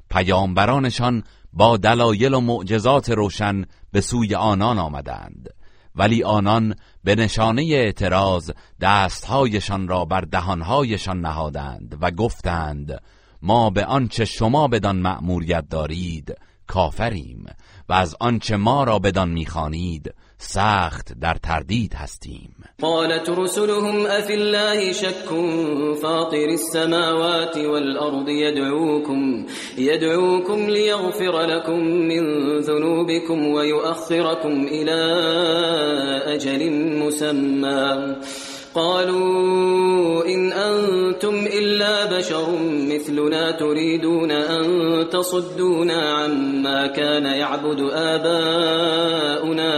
[0.09, 1.23] پیامبرانشان
[1.53, 5.49] با دلایل و معجزات روشن به سوی آنان آمدند
[5.95, 13.01] ولی آنان به نشانه اعتراض دستهایشان را بر دهانهایشان نهادند و گفتند
[13.41, 16.35] ما به آنچه شما بدان مأموریت دارید
[16.67, 17.45] کافریم
[17.89, 22.55] و از آنچه ما را بدان می‌خوانید سخت در تردید هستیم.
[22.81, 25.29] قالت رسلهم افی الله شك
[26.01, 29.45] فاطر السماوات والارض يدعوكم
[29.77, 34.99] يدعوكم ليغفر لكم من ذنوبكم ويؤخركم الى
[36.25, 38.15] اجل مسمى.
[38.75, 42.45] قالوا إن أنتم إلا بشر
[42.91, 49.71] مثلنا تريدون أن تصدونا عما كان يعبد آباؤنا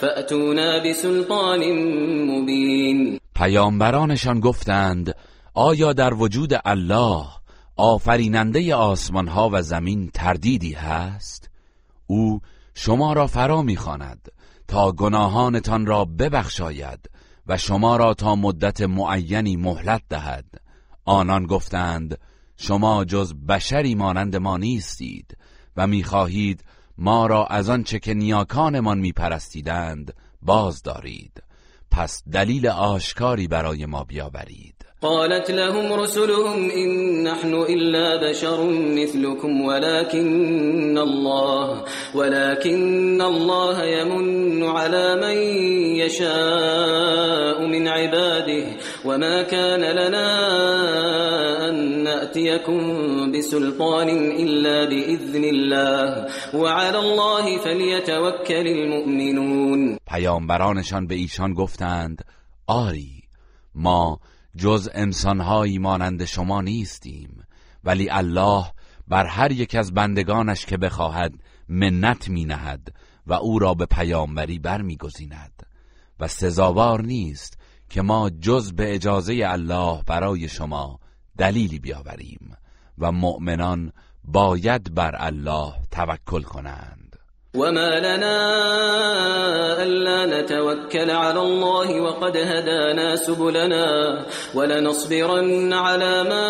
[0.00, 1.60] فأتونا بسلطان
[2.26, 3.20] مبين.
[3.34, 5.14] پیامبرانشان گفتند
[5.54, 7.26] آیا در وجود الله
[7.76, 11.50] آفریننده آسمان ها و زمین تردیدی هست؟
[12.06, 12.40] او
[12.74, 14.28] شما را فرا می‌خواند
[14.68, 17.10] تا گناهانتان را ببخشاید
[17.50, 20.44] و شما را تا مدت معینی مهلت دهد.
[21.04, 22.18] آنان گفتند
[22.56, 25.36] شما جز بشری مانند ما نیستید
[25.76, 26.64] و می‌خواهید
[26.98, 31.42] ما را از آنچه که نیاکانمان میپرستیدند باز دارید.
[31.90, 34.79] پس دلیل آشکاری برای ما بیاورید.
[35.02, 45.36] قالت لهم رسلهم إن نحن إلا بشر مثلكم ولكن الله ولكن الله يمن على من
[46.04, 48.64] يشاء من عباده
[49.04, 50.28] وما كان لنا
[51.68, 52.80] أن نأتيكم
[53.32, 59.96] بسلطان إلا بإذن الله وعلى الله فليتوكل المؤمنون.
[60.06, 62.24] پیامبرانشان به ایشان گفتند
[62.66, 63.20] آری
[63.74, 64.18] ما
[64.56, 67.44] جز انسانهایی مانند شما نیستیم.
[67.84, 68.64] ولی الله
[69.08, 71.32] بر هر یک از بندگانش که بخواهد
[71.68, 72.94] منت می نهد
[73.26, 75.62] و او را به پیامبری برمیگزیند.
[76.20, 77.58] و سزاوار نیست
[77.90, 81.00] که ما جز به اجازه الله برای شما
[81.38, 82.56] دلیلی بیاوریم
[82.98, 83.92] و مؤمنان
[84.24, 86.99] باید بر الله توکل کنند.
[87.54, 88.36] وما لنا
[89.82, 94.18] ألا نتوكل على الله وقد هدانا سبلنا
[94.54, 96.46] ولنصبرن على ما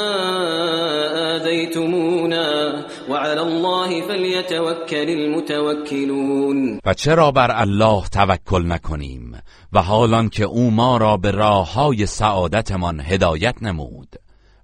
[1.37, 10.71] آذيتمونا وعلى الله فليتوكل المتوكلون و چرا بر الله توکل نکنیم و حالان که او
[10.71, 14.17] ما را به راه های سعادتمان هدایت نمود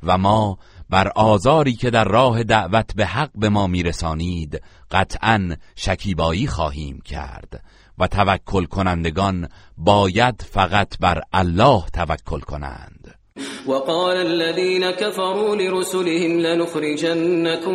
[0.02, 0.58] و ما
[0.90, 7.62] بر آزاری که در راه دعوت به حق به ما میرسانید قطعا شکیبایی خواهیم کرد
[7.98, 13.25] و توکل کنندگان باید فقط بر الله توکل کنند.
[13.66, 17.74] وقال الذين كفروا لرسلهم لنخرجنكم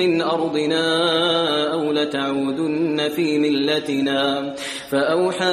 [0.00, 0.84] من أرضنا
[1.72, 4.54] أو لتعودن في ملتنا.
[4.90, 5.44] فأوحى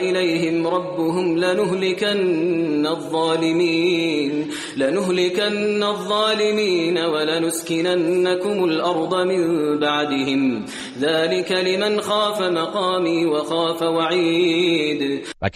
[0.00, 10.64] إليهم ربهم لنهلكن الظالمين لنهلكن الظالمين ولنسكننكم الأرض من بعدهم.
[11.00, 15.22] ذلك لمن خاف مقامي وخاف وعيد.
[15.42, 15.48] و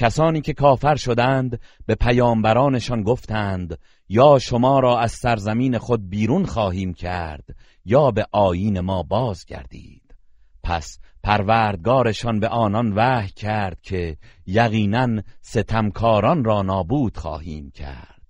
[0.59, 7.45] کافر شدند به پیامبرانشان گفتند یا شما را از سرزمین خود بیرون خواهیم کرد
[7.85, 10.15] یا به آیین ما بازگردید.
[10.63, 18.23] پس پروردگارشان به آنان وحی کرد که یقینا ستمکاران را نابود خواهیم کرد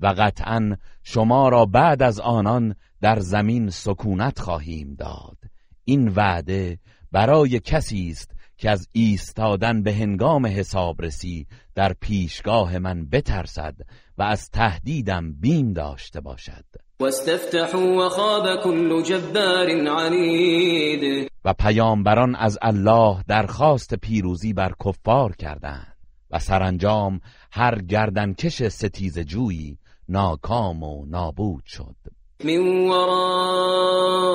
[0.00, 5.36] و قطعا شما را بعد از آنان در زمین سکونت خواهیم داد.
[5.84, 6.78] این وعده
[7.12, 13.74] برای کسی است که از ایستادن به هنگام حسابرسی در پیشگاه من بترسد
[14.18, 16.64] و از تهدیدم بیم داشته باشد.
[17.00, 25.96] واستفتحوا وخاب كل جبار عنید و پیامبران از الله درخواست پیروزی بر کفار کردند
[26.30, 27.20] و سرانجام
[27.52, 29.78] هر گردنکش ستیز جویی
[30.08, 31.96] ناکام و نابود شد.
[32.44, 34.30] من ورائه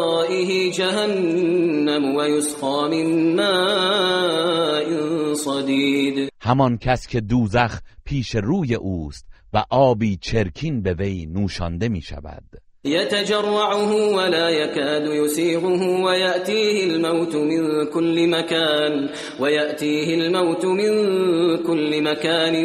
[0.72, 4.90] جهنم و یسقا من ماء
[5.34, 12.02] صدید همان کس که دوزخ پیش روی اوست و آبی چرکین به وی نوشانده می
[12.02, 12.44] شود
[12.86, 19.10] يتجرعه ولا يكاد يسيغه ويأتيه الموت من كل مكان
[19.40, 20.94] ويأتيه الموت من
[21.64, 22.56] كل مكان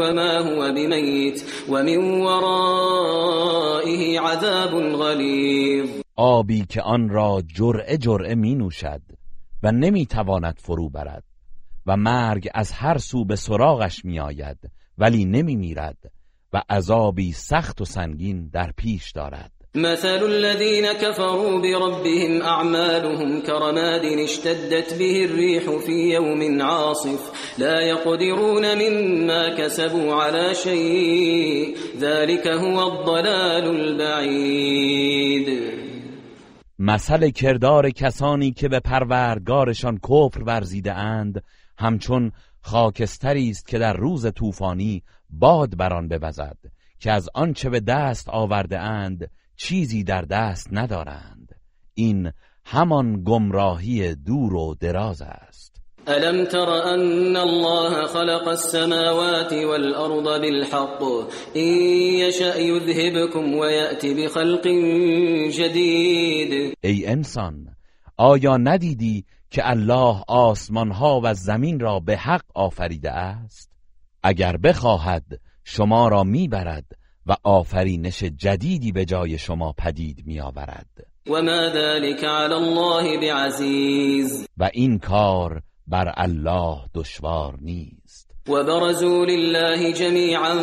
[0.00, 9.02] وما هو بميت ومن ورائه عذاب غلیظ آبی که آن را جرعه جرعه می نوشد
[9.62, 11.24] و نمی تواند فرو برد
[11.86, 14.58] و مرگ از هر سو به سراغش می آید
[14.98, 15.98] ولی نمی میرد
[16.52, 19.57] و عذابی سخت و سنگین در پیش دارد.
[19.78, 27.30] مثل الذين كفروا بربهم أعمالهم كرماد اشتدت به الريح في يوم عاصف.
[27.58, 31.76] لا يقدرون مما كسبوا على شيء.
[32.00, 35.48] ذلك هو الضلال البعيد.
[36.78, 41.42] مثل کردار کسانی که به پروردگارشان کفر ورزیده اند
[41.78, 46.56] همچون خاکستری است که در روز طوفانی باد بران بوزد
[46.98, 51.54] که از آنچه به دست آورده اند چیزی در دست ندارند.
[51.94, 52.32] این
[52.64, 55.76] همان گمراهی دور و دراز است.
[56.06, 61.02] الم تر ان الله خلق السماوات والارض بالحق؟
[61.56, 61.68] ان
[62.22, 64.66] يشأ يذهبكم ويأتي بخلق
[65.50, 67.68] جدید ای انسان
[68.16, 73.70] آیا ندیدی که الله آسمان ها و زمین را به حق آفریده است؟
[74.22, 75.24] اگر بخواهد
[75.64, 76.97] شما را می‌برد
[77.28, 80.86] و آفرینش جدیدی به جای شما پدید می آورد
[81.26, 84.46] و ما ذلك علی الله بعزیز.
[84.56, 87.97] و این کار بر الله دشوار نیست.
[88.48, 90.54] وبرزوا لله جميعا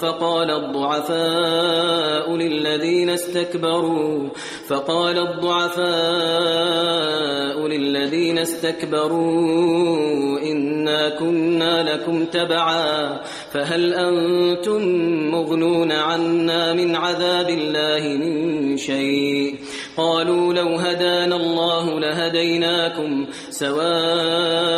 [0.00, 4.28] فقال الضعفاء للذين استكبروا
[4.68, 5.84] فقال الضعفاء
[7.66, 10.04] للذين استكبروا
[10.42, 13.20] إنا كنا لكم تبعا
[13.52, 14.82] فهل أنتم
[15.30, 19.54] مغنون عنا من عذاب الله من شيء؟
[19.96, 24.74] قالوا لو هدانا الله لهديناكم سواء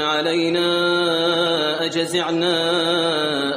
[0.00, 1.31] علينا
[1.82, 2.56] أجزعنا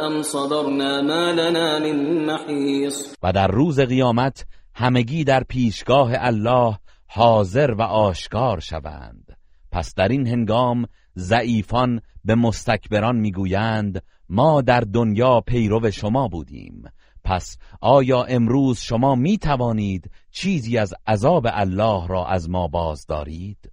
[0.05, 4.45] ام صبرنا ما لنا من محیص و در روز قیامت
[4.75, 6.77] همگی در پیشگاه الله
[7.07, 9.37] حاضر و آشکار شوند.
[9.71, 10.85] پس در این هنگام
[11.17, 16.83] ضعیفان به مستکبران می‌گویند ما در دنیا پیرو شما بودیم.
[17.23, 23.71] پس آیا امروز شما می توانید چیزی از عذاب الله را از ما باز دارید؟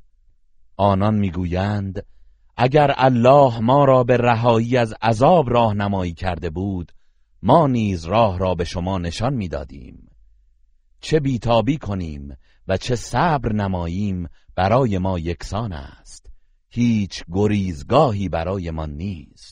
[0.76, 2.02] آنان می‌گویند
[2.56, 6.92] اگر الله ما را به رهایی از عذاب راهنمایی کرده بود
[7.42, 10.08] ما نیز راه را به شما نشان می‌دادیم.
[11.00, 12.36] چه بیتابی کنیم
[12.68, 16.30] و چه صبر نماییم برای ما یکسان است.
[16.68, 19.51] هیچ گریزگاهی برای ما نیست.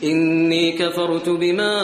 [0.00, 1.80] اینی کفرت بما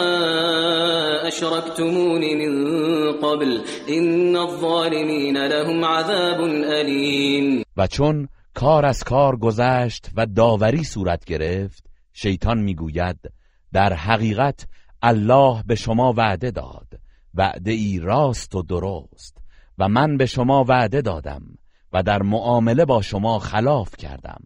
[1.25, 3.61] اشركتمون من قبل.
[3.87, 11.83] این الظالمین لهم عذاب علیم و چون کار از کار گذشت و داوری صورت گرفت
[12.13, 13.17] شیطان می‌گوید
[13.73, 14.67] در حقیقت
[15.01, 16.87] الله به شما وعده داد.
[17.33, 19.37] وعده ای راست و درست.
[19.77, 21.41] و من به شما وعده دادم
[21.93, 24.41] و در معامله با شما خلاف کردم.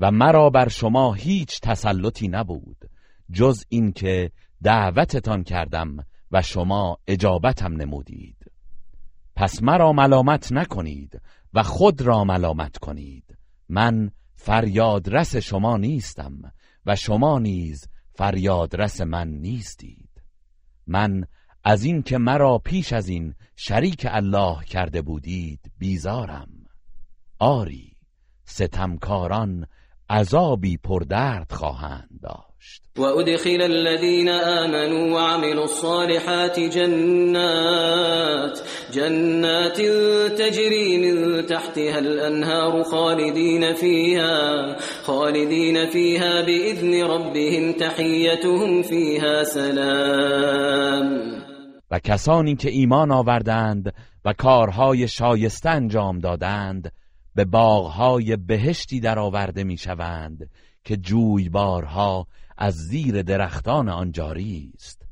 [0.00, 2.83] و مرا بر شما هیچ تسلطی نبود.
[3.32, 4.30] جز اینکه
[4.62, 5.96] دعوتتان کردم
[6.32, 8.36] و شما اجابتم نمودید.
[9.36, 11.20] پس مرا ملامت نکنید
[11.54, 13.38] و خود را ملامت کنید.
[13.68, 16.52] من فریادرس شما نیستم
[16.86, 20.22] و شما نیز فریادرس من نیستید.
[20.86, 21.24] من
[21.64, 26.48] از این که مرا پیش از این شریک الله کرده بودید بیزارم.
[27.38, 27.96] آری
[28.44, 29.66] ستمکاران
[30.10, 32.53] عذابی پردرد خواهند داشت
[32.98, 38.60] و ادخل الذين آمنوا وعملوا الصالحات جنات
[38.92, 39.80] جنات
[40.38, 51.04] تجري من تحتها الانهار خالدين فيها خالدين فيها بإذن ربهم تحيتهم فيها سلام.
[51.90, 56.92] و کسانی که ایمان آوردند و کارهای شایسته انجام دادند
[57.34, 60.50] به باغهای بهشتی درآورده می‌شوند
[60.84, 65.02] که جویبارها از زیر درختان آن جاری است.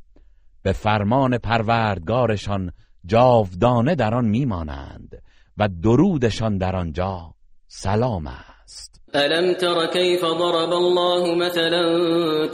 [0.62, 2.72] به فرمان پروردگارشان
[3.06, 5.22] جاودانه در آن میمانند
[5.58, 7.34] و درودشان در آنجا
[7.68, 9.00] سلام است.
[9.14, 11.82] الم تر كيف ضرب الله مثلا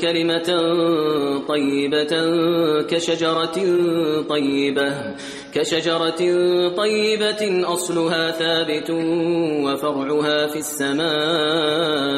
[0.01, 0.49] كلمة
[1.49, 2.13] طيبة
[2.83, 3.57] كشجرة
[4.29, 5.15] طيبة
[5.55, 6.21] كشجرة
[6.77, 8.91] طيبة أصلها ثابت
[9.65, 12.09] وفرعها في السماء.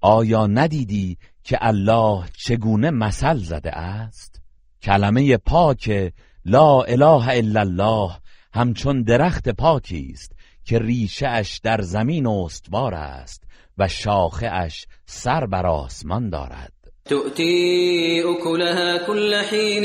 [0.00, 1.18] آیا ندیدی
[1.48, 4.40] که الله چگونه مثل زده است.
[4.82, 6.12] کلمه پاک
[6.44, 8.10] لا اله الا الله
[8.54, 10.32] همچون درخت پاکی است
[10.64, 13.44] که ریشه اش در زمین استوار است
[13.78, 16.72] و شاخه اش سر بر آسمان دارد.
[17.08, 19.82] تؤتي أكلها كل حين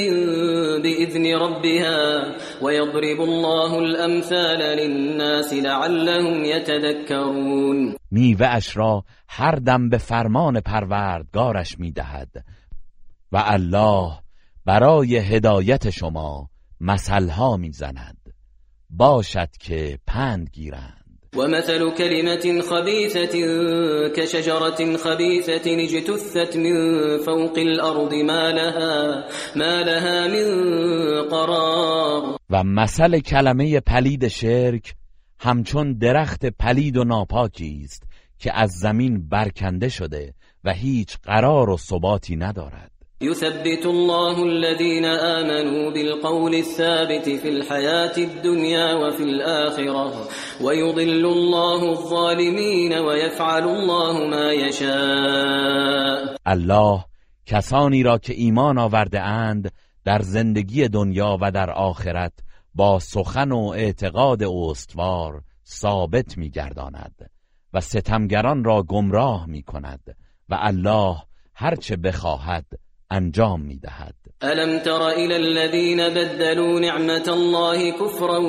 [0.81, 7.95] بإذن ربها ويضرب الله الأمثال للناس لعلهم يتذكرون.
[8.11, 12.45] میوه اش را هر دم به فرمان پروردگارش می‌دهد.
[13.31, 14.11] و الله
[14.65, 16.49] برای هدایت شما
[16.81, 18.33] مثلها می‌زند.
[18.89, 21.02] باشد که پند گیرند.
[21.35, 23.35] ومثل كلمة خبيثة
[24.15, 26.73] كشجرة خبيثة اجتثت من
[27.17, 30.47] فوق الأرض ما لها, ما لها من
[31.29, 32.37] قرار.
[32.49, 34.95] و مثل کلمه پلید شرک
[35.39, 38.03] همچون درخت پلید و ناپاکی است
[38.39, 40.33] که از زمین برکنده شده
[40.63, 42.91] و هیچ قرار و ثباتی ندارد.
[43.23, 50.27] يثبت الله الذين آمنوا بالقول الثابت في الحياة الدنيا وفي الآخرة
[50.61, 56.35] ويضل الله الظالمين ويفعل الله ما يشاء.
[56.47, 57.05] الله
[57.45, 59.71] کسانی را که ایمان آورده اند
[60.05, 62.33] در زندگی دنیا و در آخرت
[62.75, 67.31] با سخن و اعتقاد استوار ثابت میگرداند
[67.73, 70.17] و ستمگران را گمراه می کند
[70.49, 71.17] و الله
[71.55, 72.65] هرچه بخواهد
[73.11, 74.15] انجام می‌دهد.
[74.41, 78.39] الم تر الى الذين بدلوا نعمت الله كفرا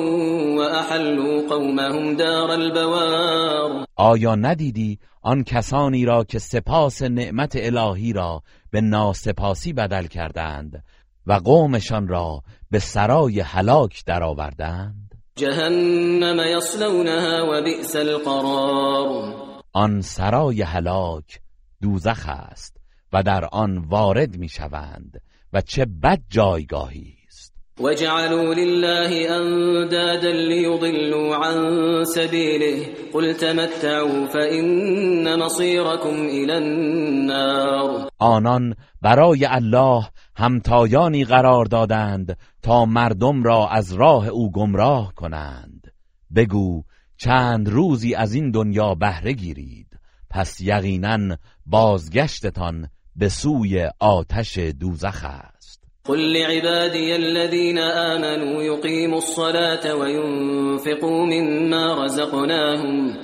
[0.57, 3.85] واحلوا قومهم دار البوار.
[3.95, 10.83] آیا ندیدی آن کسانی را که سپاس نعمت الهی را به ناسپاسی بدل کردند
[11.27, 12.41] و قومشان را
[12.71, 19.33] به سرای هلاک درآوردند؟ جهنم یصلونها و بئس القرار.
[19.73, 21.39] آن سرای هلاک
[21.81, 22.84] دوزخ است.
[23.15, 25.21] و در آن وارد می‌شوند
[25.53, 27.53] و چه بد جایگاهی است.
[27.79, 32.93] وجعلوا لله اندادا ليضلوا عن سبيله.
[33.13, 38.09] قل تمتعوا فإن مصيركم الى النار.
[38.19, 40.03] آنان برای الله
[40.35, 45.93] همتایانی قرار دادند تا مردم را از راه او گمراه کنند.
[46.35, 46.83] بگو
[47.17, 49.87] چند روزی از این دنیا بهره گیرید.
[50.29, 55.81] پس یقینا بازگشتتان به سوی آتش دوزخ است.
[56.05, 63.17] قل لعبادي الذين آمنوا يقيموا الصلاة وينفقوا مما رزقناهم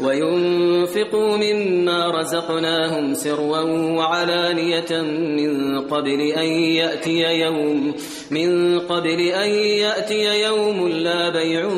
[0.00, 3.62] وينفقوا مما رزقناهم سرا
[3.96, 5.02] وعلانية
[5.36, 6.46] من قبل أن
[6.80, 7.94] يأتي يوم
[8.30, 9.50] من قبل أن
[9.80, 11.68] يأتي يوم لا بيع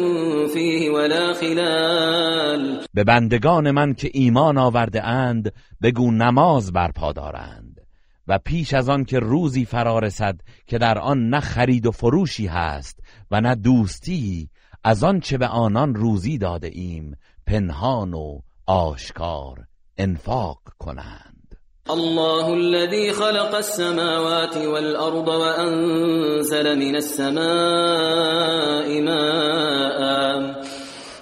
[0.55, 2.81] فيه ولا خلال.
[2.95, 7.81] به بندگان من که ایمان آورده اند بگو نماز برپا دارند.
[8.29, 13.01] و پیش از آن که روزی فرارسد که در آن نه خرید و فروشی هست
[13.31, 14.49] و نه دوستی
[14.85, 17.17] از آن چه به آنان روزی داده ایم؟
[17.49, 19.57] پنهان و آشکار
[19.99, 21.57] انفاق کنند.
[21.91, 27.41] الله الذي خلق السماوات والأرض وأنزل من السماء
[29.03, 30.65] ماء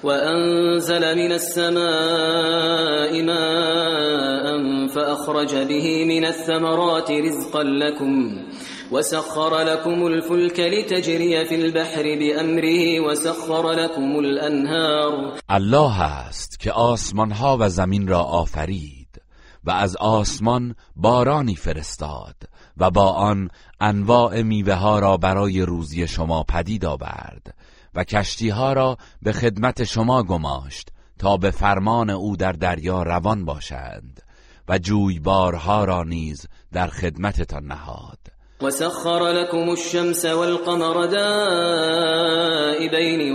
[0.05, 4.47] وأنزل من السماء ماء
[4.89, 8.43] فأخرج به من الثمرات رزقا لكم.
[8.92, 15.40] وسخر لكم الفلك لتجري في البحر بأمره وسخر لكم الأنهار.
[15.48, 19.22] الله است که آسمان ها و زمین را آفرید
[19.64, 22.34] و از آسمان بارانی فرستاد
[22.76, 23.50] و با آن
[23.80, 27.54] انواع میوه ها را برای روزی شما پدید آورد
[27.94, 30.88] و کشتی ها را به خدمت شما گماشت
[31.18, 34.22] تا به فرمان او در دریا روان باشند
[34.68, 38.18] و جویبارها را نیز در خدمتتان نهاد.
[38.62, 42.57] وسخر لكم الشمس والقمر دائبين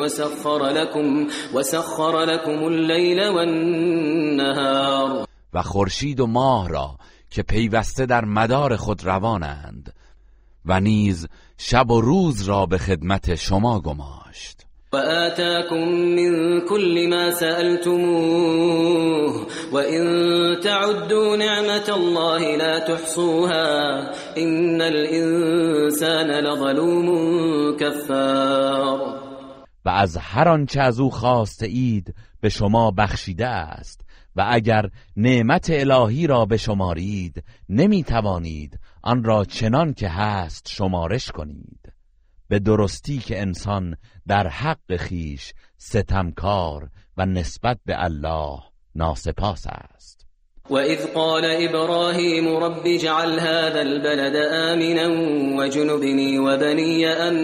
[0.01, 5.27] وسخر لكم وسخر لكم الليل والنهار.
[5.53, 6.97] و خورشید و ماه را
[7.29, 9.93] که پیوسته در مدار خود روانند
[10.65, 11.27] و نیز
[11.57, 14.60] شب و روز را به خدمت شما گماشت.
[14.93, 18.67] وآتاكم من كل ما سألتموه
[19.71, 20.03] وإن
[20.63, 23.99] تعدوا نعمة الله لا تحصوها
[24.37, 27.07] إن الإنسان لظلوم
[27.77, 29.21] كفار.
[29.85, 34.01] و از هر آنچه از او خواسته اید به شما بخشیده است
[34.35, 41.31] و اگر نعمت الهی را به شمارید نمی توانید آن را چنان که هست شمارش
[41.31, 41.80] کنید.
[42.51, 43.95] به درستی که انسان
[44.27, 48.59] در حق خیش ستمکار و نسبت به الله
[48.95, 50.27] ناسپاس است.
[50.69, 55.07] وإذ قال إبراهيم رب اجعل هذا البلد آمنا
[55.57, 57.35] وجنبني وبني أن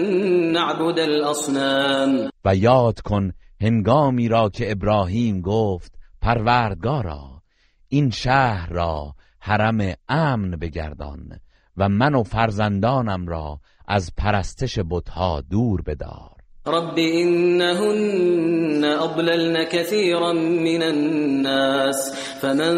[0.52, 7.42] نعبد الأصنام و یاد کن هنگامی را که ابراهیم گفت پروردگارا
[7.88, 11.40] این شهر را حرم امن بگردان
[11.76, 16.38] و من و فرزندانم را از پرستش بتها دور بدار.
[16.66, 22.74] رب إنهن أضللن كثيرا من الناس فمن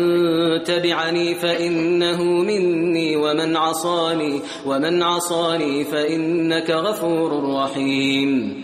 [0.65, 8.55] تبعني فإنه مني ومن عصاني ومن عصاني فإنك غفور رحيم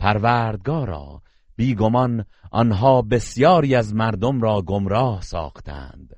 [0.00, 1.22] پروردگارا
[1.56, 6.16] بیگمان آنها بسیاری از مردم را گمراه ساختند.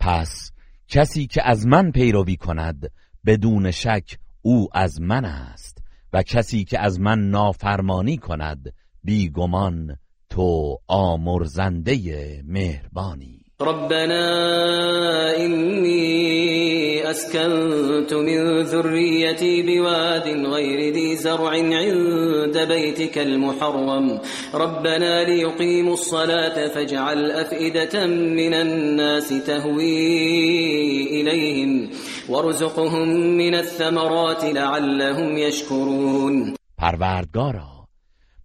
[0.00, 0.52] پس
[0.88, 2.90] کسی که از من پیروی کند
[3.26, 5.82] بدون شک او از من است
[6.12, 8.74] و کسی که از من نافرمانی کند
[9.04, 9.96] بیگمان
[10.30, 13.35] تو آمرزنده مهربانی.
[13.60, 24.20] ربنا إني أسكنت من ذريتي بواد غير ذي زرع عند بيتك المحرم.
[24.54, 31.90] ربنا ليقيموا الصلاة فاجعل أفئدة من الناس تهوي إليهم
[32.28, 36.54] وارزقهم من الثمرات لعلهم يشكرون.
[36.78, 37.86] پروردگارا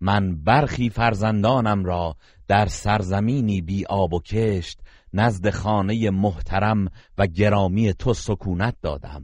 [0.01, 2.15] من برخی فرزندانم را
[2.47, 4.79] در سرزمینی بی آب و کشت
[5.13, 9.23] نزد خانه محترم و گرامی تو سکونت دادم.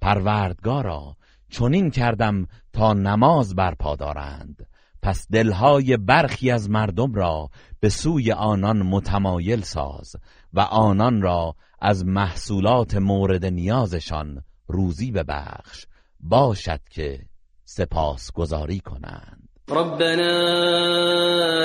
[0.00, 1.16] پروردگارا
[1.50, 4.66] چنین کردم تا نماز برپا دارند.
[5.02, 10.16] پس دلهای برخی از مردم را به سوی آنان متمایل ساز
[10.52, 15.86] و آنان را از محصولات مورد نیازشان روزی ببخش.
[16.20, 17.26] باشد که
[17.64, 19.39] سپاس گذاری کنند.
[19.72, 20.30] ربنا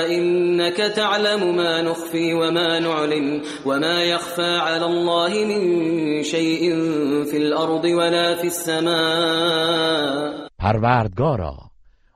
[0.06, 6.70] إنك تعلم ما نخفي وما نعلن وما يخفى على الله من شيء
[7.30, 10.48] في الأرض ولا في السماء.
[10.58, 11.56] پروردگارا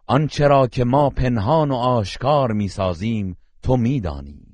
[0.07, 4.47] آنچه را که ما پنهان و آشکار می‌سازیم تو میدانی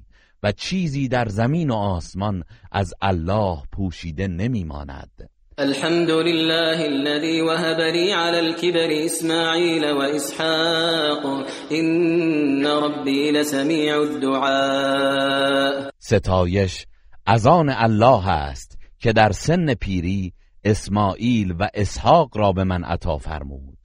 [0.43, 5.36] و چیزی در زمین و آسمان از الله پوشیده نمیماند.
[5.59, 15.91] الحمد لله الذي وهب لي على الكبر إسماعيل وإسحاق إن ربي لسميع الدعاء.
[15.99, 16.87] ستایش
[17.27, 20.33] از آن الله است که در سن پیری
[20.65, 23.79] اسماعیل و اسحاق را به من عطا فرمود.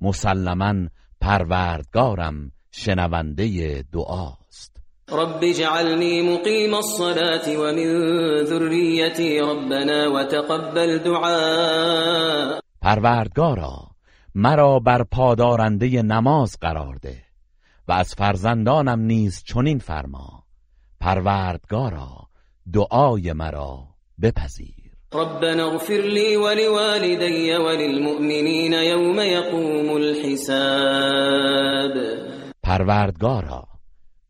[0.00, 0.74] مسلما
[1.20, 4.41] پروردگارم شنونده دعاست
[5.14, 7.88] رب اجعلني مقيم الصلاة ومن
[8.44, 12.60] ذريتي ربنا وتقبل دعاء.
[12.82, 13.90] پروردگارا
[14.34, 17.16] مرا بر پادارنده نماز قرار ده
[17.88, 20.42] و از فرزندانم نیز چنین فرما.
[21.00, 22.08] پروردگارا
[22.72, 23.78] دعای مرا
[24.22, 24.92] بپذیر.
[25.14, 31.42] ربنا اغفر لي ولوالدي وللمؤمنين يوم يقوم الحساب.
[32.62, 33.64] پروردگارا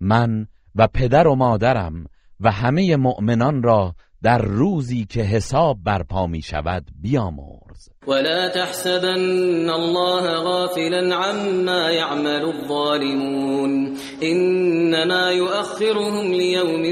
[0.00, 0.46] من
[0.76, 2.06] و پدر و مادرم
[2.40, 7.88] و همه مؤمنان را در روزی که حساب برپا می شود بیامرز.
[8.08, 13.96] ولا تحسبن الله غافلا عما يعمل الظالمون.
[14.22, 16.82] إنما يؤخرهم ليوم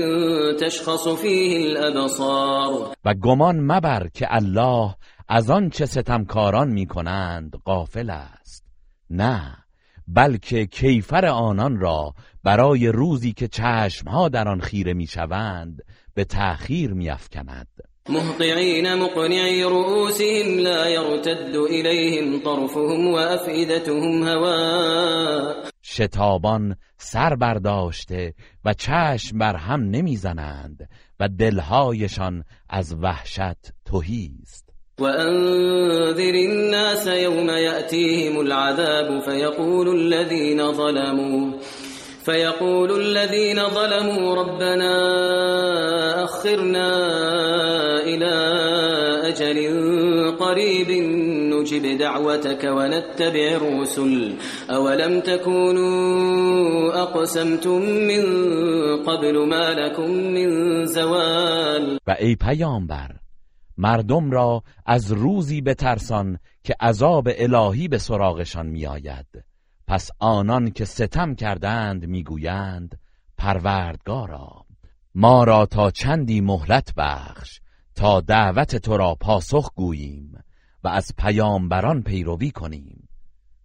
[0.61, 2.94] تشخص فيه الأبصار.
[3.05, 4.94] و گمان مبر که الله
[5.28, 8.66] از آن چه ستمکاران می کنند غافل است.
[9.11, 9.60] نه.
[10.15, 12.15] بلکه کیفر آنان را
[12.45, 15.82] برای روزی که چشمها در آن خیره می‌شوند
[16.15, 17.66] به تأخیر میافکند.
[18.09, 28.35] مهطعين مقنعي رؤوسهم لا يرتد إليهم طرفهم وأفئدتهم هواء شتابان سر برداشته
[28.65, 30.89] و چشم بر هم نمی‌زنند
[31.20, 34.69] و دلهایشان از وحشت تهی است.
[35.01, 41.52] وأنذر الناس يوم يأتيهم العذاب فيقول الذين ظلموا
[42.24, 44.94] فيقول الذين ظلموا ربنا
[46.24, 46.90] أخرنا
[48.02, 48.35] إلى
[49.28, 49.59] أجل
[50.39, 50.90] قريب
[51.52, 54.32] نجب دعوتك ونتبع الرسل
[54.70, 58.24] أولم تكونوا أقسمتم من
[59.05, 62.36] قبل ما لكم من زوال؟ و ای
[63.78, 69.26] مردم را از روزی بترسان که عذاب الهی به سراغشان میآید.
[69.86, 72.98] پس آنان که ستم کردند می‌گویند
[73.38, 74.66] پروردگارا
[75.14, 77.60] ما را تا چندی مهلت بخش
[77.94, 80.44] تا دعوت تو را پاسخ گوییم
[80.84, 83.09] و از پیامبران پیروی کنیم.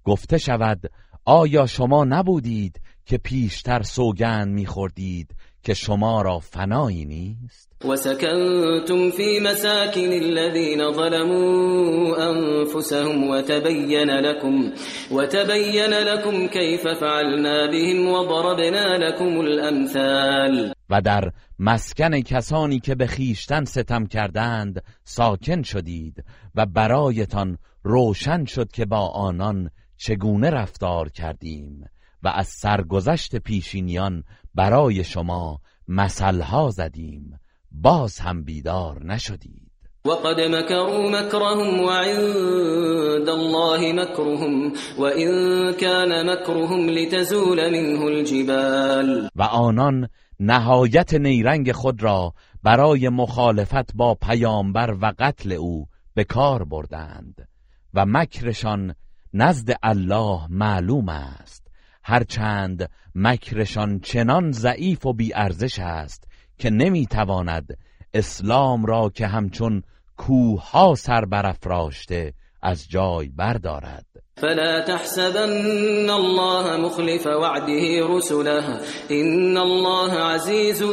[0.03, 0.91] گفته شود
[1.25, 5.35] آیا شما نبودید که پیشتر سوگند میخوردید
[5.65, 14.71] که شما را فنایی نیست؟ وسكنتم في مساكن الذين ظلموا أنفسهم وتبين لكم
[15.11, 23.65] وتبين لكم كيف فعلنا بهم وضربنا لكم الأمثال و در مسکن کسانی که به خیشتن
[23.65, 26.23] ستم کردند ساکن شدید
[26.55, 31.85] و برایتان روشن شد که با آنان چگونه رفتار کردیم.
[32.23, 34.23] و از سرگذشت پیشینیان
[34.55, 37.39] برای شما مثلها زدیم.
[37.71, 39.71] باز هم بیدار نشدید.
[40.05, 45.31] وقد مكروا مكرهم وعند الله مكرهم وإن
[45.73, 49.29] كان مكرهم لتزول منه الجبال.
[49.35, 50.07] و آنان
[50.39, 52.33] نهایت نیرنگ خود را
[52.63, 57.47] برای مخالفت با پیامبر و قتل او به کار بردند
[57.93, 58.95] و مکرشان
[59.33, 61.64] نزد الله معلوم است.
[62.07, 66.27] هرچند مکرشان چنان ضعیف و بیارزش است
[66.57, 67.77] که نمی‌تواند
[68.13, 69.83] اسلام را که همچون
[70.17, 74.05] کوها سر برافراشته از جای بردارد.
[74.37, 78.63] فلا تحسبن الله مخلف وعده رسله.
[79.09, 80.83] ان الله عزیز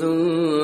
[0.00, 0.10] ذو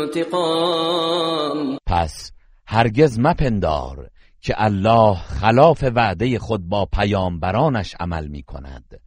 [0.03, 1.79] انتقام.
[1.87, 2.33] پس
[2.67, 4.11] هرگز مپندار
[4.41, 9.01] که الله خلاف وعده خود با پیامبرانش عمل می کند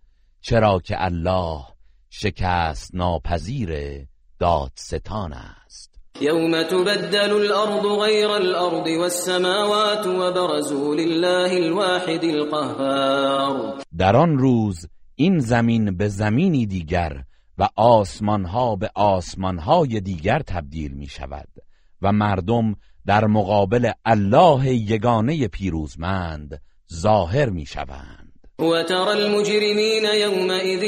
[0.46, 1.62] چرا که الله
[2.10, 3.72] شکست ناپذیر
[4.40, 6.00] دادستان است.
[6.22, 13.84] يوم تبدل الأرض غير الأرض والسماوات وبرزوا لله الواحد القهار.
[13.98, 17.24] در آن روز این زمین به زمینی دیگر
[17.58, 21.50] و آسمانها به آسمانهای دیگر تبدیل می شود
[22.02, 22.76] و مردم
[23.06, 26.62] در مقابل الله یگانه پیروزمند
[26.94, 28.23] ظاهر می شوند.
[28.64, 30.84] وترى المجرمين يومئذ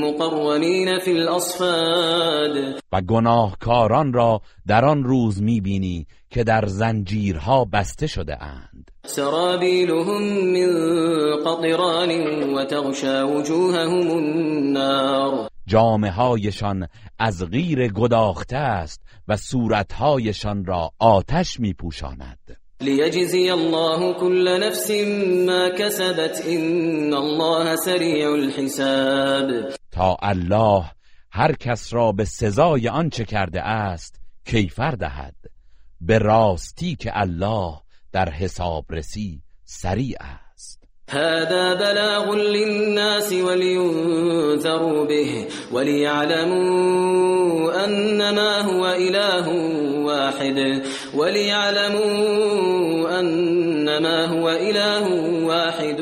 [0.00, 2.82] مقرنين في الأصفاد.
[2.92, 8.90] و گناهکاران را در آن روز می‌بینی که در زنجیرها بسته شده اند.
[9.06, 10.72] سرابيلهم من
[11.44, 12.10] قطران
[12.54, 15.48] وتغشى وجوههم النار.
[15.66, 16.88] جامه هایشان
[17.18, 22.61] از غیر گداخته است و صورتهایشان را آتش میپوشاند.
[22.82, 24.90] ليجزي الله كل نفس
[25.46, 29.74] ما كسبت إن الله سريع الحساب.
[29.92, 30.90] تا الله
[31.32, 35.34] هر کس را به سزای آنچه کرده است کیفر دهد.
[36.00, 37.80] به راستی که الله
[38.12, 40.41] در حسابرسی سریع است.
[41.10, 47.32] هذا بلاغ للناس ولينذروا به وليعلموا
[47.84, 49.48] أنما هو إله
[50.04, 50.82] واحد
[51.14, 55.08] وليعلموا أنما هو إله
[55.46, 56.00] واحد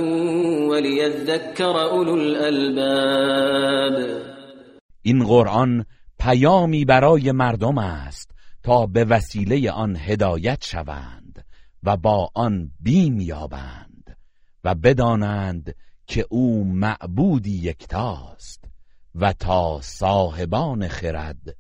[0.69, 4.21] وليذكر أولو الألباب.
[5.03, 5.85] این قرآن
[6.19, 8.31] پیامی برای مردم است
[8.63, 11.45] تا به وسیله آن هدایت شوند
[11.83, 13.80] و با آن بیم یابند.
[14.65, 15.75] و بدانند
[16.07, 18.65] که او معبودی یکتاست
[19.15, 21.57] و تا صاحبان خرد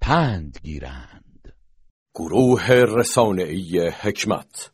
[0.00, 1.54] پند گیرند.
[2.14, 4.70] گروه رسانه‌ای حکمت